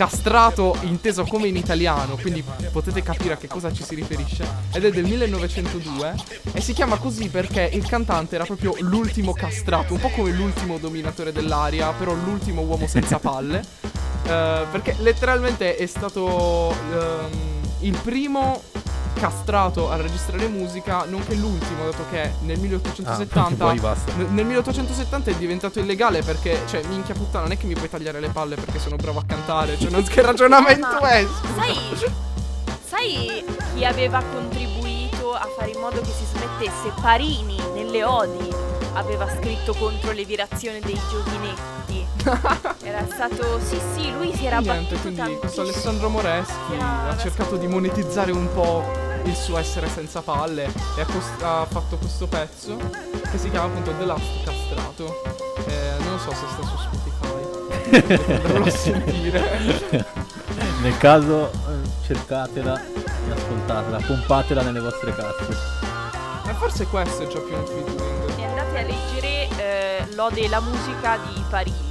castrato 0.00 0.78
inteso 0.84 1.24
come 1.24 1.48
in 1.48 1.56
italiano, 1.56 2.16
quindi 2.16 2.42
potete 2.72 3.02
capire 3.02 3.34
a 3.34 3.36
che 3.36 3.48
cosa 3.48 3.70
ci 3.70 3.82
si 3.82 3.94
riferisce, 3.94 4.46
ed 4.72 4.86
è 4.86 4.90
del 4.90 5.04
1902 5.04 6.14
e 6.54 6.60
si 6.62 6.72
chiama 6.72 6.96
così 6.96 7.28
perché 7.28 7.68
il 7.70 7.86
cantante 7.86 8.36
era 8.36 8.46
proprio 8.46 8.74
l'ultimo 8.78 9.34
castrato, 9.34 9.92
un 9.92 10.00
po' 10.00 10.08
come 10.08 10.30
l'ultimo 10.30 10.78
dominatore 10.78 11.32
dell'aria, 11.32 11.92
però 11.92 12.14
l'ultimo 12.14 12.62
uomo 12.62 12.86
senza 12.86 13.18
palle, 13.20 13.62
Eh, 14.22 14.64
perché 14.70 14.96
letteralmente 15.00 15.76
è 15.76 15.84
stato 15.84 16.70
ehm, 16.70 17.28
il 17.80 17.98
primo 18.02 18.62
castrato 19.14 19.90
a 19.90 19.96
registrare 19.96 20.46
musica, 20.48 21.04
nonché 21.04 21.34
l'ultimo, 21.34 21.84
dato 21.84 22.04
che 22.10 22.32
nel 22.42 22.56
Ah, 22.56 22.60
1870 22.60 23.64
poi 23.64 23.78
basta. 23.78 24.12
N- 24.12 24.34
Nel 24.34 24.44
1870 24.46 25.30
è 25.30 25.34
diventato 25.34 25.78
illegale 25.80 26.22
perché, 26.22 26.60
cioè, 26.68 26.82
minchia 26.88 27.14
puttana, 27.14 27.44
non 27.44 27.52
è 27.52 27.58
che 27.58 27.66
mi 27.66 27.74
puoi 27.74 27.88
tagliare 27.88 28.20
le 28.20 28.28
palle 28.28 28.54
perché 28.56 28.78
sono 28.78 28.96
bravo 28.96 29.18
a 29.18 29.24
cantare. 29.26 29.78
Cioè, 29.78 29.90
non 29.90 30.02
che 30.04 30.22
ragionamento 30.22 30.98
è? 31.00 31.26
Sai, 31.56 31.76
sai 32.86 33.44
chi 33.74 33.84
aveva 33.84 34.22
contribuito 34.22 35.34
a 35.34 35.46
fare 35.56 35.70
in 35.70 35.80
modo 35.80 36.00
che 36.00 36.10
si 36.10 36.24
smettesse? 36.24 36.92
Parini 37.00 37.56
nelle 37.74 38.04
odi 38.04 38.48
aveva 38.94 39.28
scritto 39.28 39.72
contro 39.74 40.12
le 40.12 40.24
virazioni 40.24 40.80
dei 40.80 40.98
giovinetti. 41.10 41.99
Era 42.82 43.04
stato. 43.10 43.58
Sì, 43.60 43.78
sì, 43.94 44.12
lui 44.12 44.34
si 44.34 44.46
era 44.46 44.58
Niente, 44.58 44.94
battuto 44.94 45.00
quindi 45.12 45.36
questo. 45.38 45.60
Alessandro 45.62 46.08
Moreschi 46.08 46.74
Era- 46.74 47.08
ha 47.08 47.16
cercato 47.16 47.56
di 47.56 47.66
monetizzare 47.66 48.32
un 48.32 48.48
po' 48.52 48.84
il 49.24 49.34
suo 49.34 49.58
essere 49.58 49.88
senza 49.88 50.22
palle 50.22 50.64
e 50.96 51.00
ha, 51.00 51.04
cos- 51.04 51.42
ha 51.42 51.66
fatto 51.68 51.96
questo 51.98 52.26
pezzo 52.26 52.76
che 53.30 53.38
si 53.38 53.50
chiama 53.50 53.66
appunto 53.66 53.92
The 53.96 54.04
Last 54.04 54.44
Castrato. 54.44 55.22
Eh, 55.66 56.02
non 56.04 56.18
so 56.18 56.30
se 56.30 56.46
sta 56.48 56.62
su 56.66 56.76
Spotify. 56.78 58.66
A 58.66 58.70
sentire. 58.70 59.58
Nel 60.80 60.96
caso, 60.96 61.50
eh, 61.50 62.06
cercatela 62.06 62.80
e 62.82 63.30
ascoltatela, 63.32 63.98
pompatela 64.06 64.62
nelle 64.62 64.80
vostre 64.80 65.14
casse. 65.14 65.78
Ma 66.46 66.54
forse 66.54 66.86
questo 66.86 67.22
è 67.24 67.26
già 67.26 67.38
più 67.40 67.54
un 67.54 67.66
featuring. 67.66 68.38
E 68.38 68.44
andate 68.44 68.78
a 68.78 68.82
leggere 68.82 69.48
eh, 69.58 70.06
Lode 70.14 70.48
la 70.48 70.60
musica 70.60 71.18
di 71.18 71.44
Parini. 71.48 71.89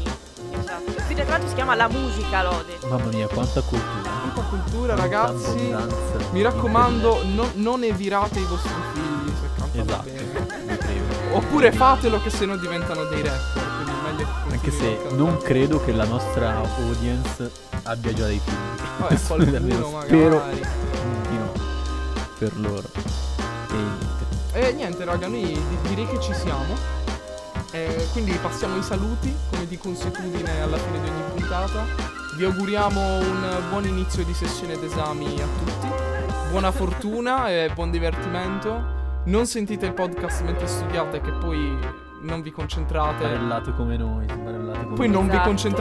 Esatto. 0.85 1.03
Qui 1.05 1.15
tra 1.15 1.23
l'altro 1.25 1.47
si 1.47 1.55
chiama 1.55 1.75
La 1.75 1.87
musica 1.89 2.43
Lode. 2.43 2.77
Mamma 2.87 3.05
mia, 3.11 3.27
quanta 3.27 3.61
cultura. 3.61 4.09
Tanta 4.09 4.41
cultura, 4.49 4.93
quanta 4.95 5.01
ragazzi. 5.01 5.45
abbondanza 5.49 5.97
Mi 6.31 6.41
raccomando, 6.41 7.21
non, 7.33 7.49
non 7.55 7.83
evirate 7.83 8.39
i 8.39 8.43
vostri 8.45 8.71
figli 8.93 9.33
se 9.39 9.49
cantano 9.57 9.83
Esatto, 9.83 10.03
bene. 10.03 11.07
Oppure 11.31 11.71
fatelo 11.71 12.21
che 12.21 12.29
se 12.29 12.45
no 12.45 12.55
diventano 12.57 13.03
dei 13.05 13.21
rapper. 13.23 13.63
Quindi 13.75 13.91
meglio 14.03 14.25
che 14.47 14.53
Anche 14.53 14.71
se 14.71 14.99
non 15.15 15.37
credo 15.37 15.83
che 15.83 15.91
la 15.91 16.05
nostra 16.05 16.55
audience 16.77 17.51
abbia 17.83 18.13
già 18.13 18.25
dei 18.25 18.39
figli. 18.43 18.55
Vabbè, 18.99 19.13
Assolutamente. 19.13 19.79
qualcuno 19.79 20.01
Spero 20.05 20.35
magari. 20.37 20.61
di 21.29 21.37
no. 21.37 21.51
Per 22.37 22.57
loro. 22.57 22.83
E 23.71 23.75
niente. 23.75 24.27
E 24.51 24.71
niente, 24.73 25.05
raga, 25.05 25.27
noi 25.27 25.45
di- 25.45 25.77
direi 25.89 26.07
che 26.07 26.19
ci 26.19 26.33
siamo. 26.33 26.97
Eh, 27.71 28.07
quindi 28.13 28.31
passiamo 28.41 28.75
ai 28.75 28.83
saluti, 28.83 29.33
come 29.51 29.67
di 29.67 29.77
consuetudine 29.77 30.61
alla 30.61 30.77
fine 30.77 31.01
di 31.01 31.09
ogni 31.09 31.21
puntata. 31.35 31.85
Vi 32.35 32.43
auguriamo 32.45 33.17
un 33.17 33.57
buon 33.69 33.85
inizio 33.85 34.23
di 34.23 34.33
sessione 34.33 34.77
d'esami 34.79 35.25
a 35.41 35.45
tutti. 35.63 35.87
Buona 36.49 36.71
fortuna 36.71 37.49
e 37.49 37.69
buon 37.73 37.91
divertimento. 37.91 38.97
Non 39.25 39.45
sentite 39.45 39.85
il 39.85 39.93
podcast 39.93 40.41
mentre 40.43 40.65
studiate, 40.65 41.21
che 41.21 41.31
poi 41.31 41.77
non 42.21 42.41
vi 42.41 42.51
concentrate. 42.51 43.17
Sbarellate 43.25 43.73
come 43.75 43.97
noi, 43.97 44.25
sbarellate 44.27 44.83
come 44.85 44.95
Poi 44.95 45.07
noi. 45.07 45.15
non 45.15 45.23
vi 45.25 45.31
Esatto. 45.31 45.47
concentrate 45.47 45.77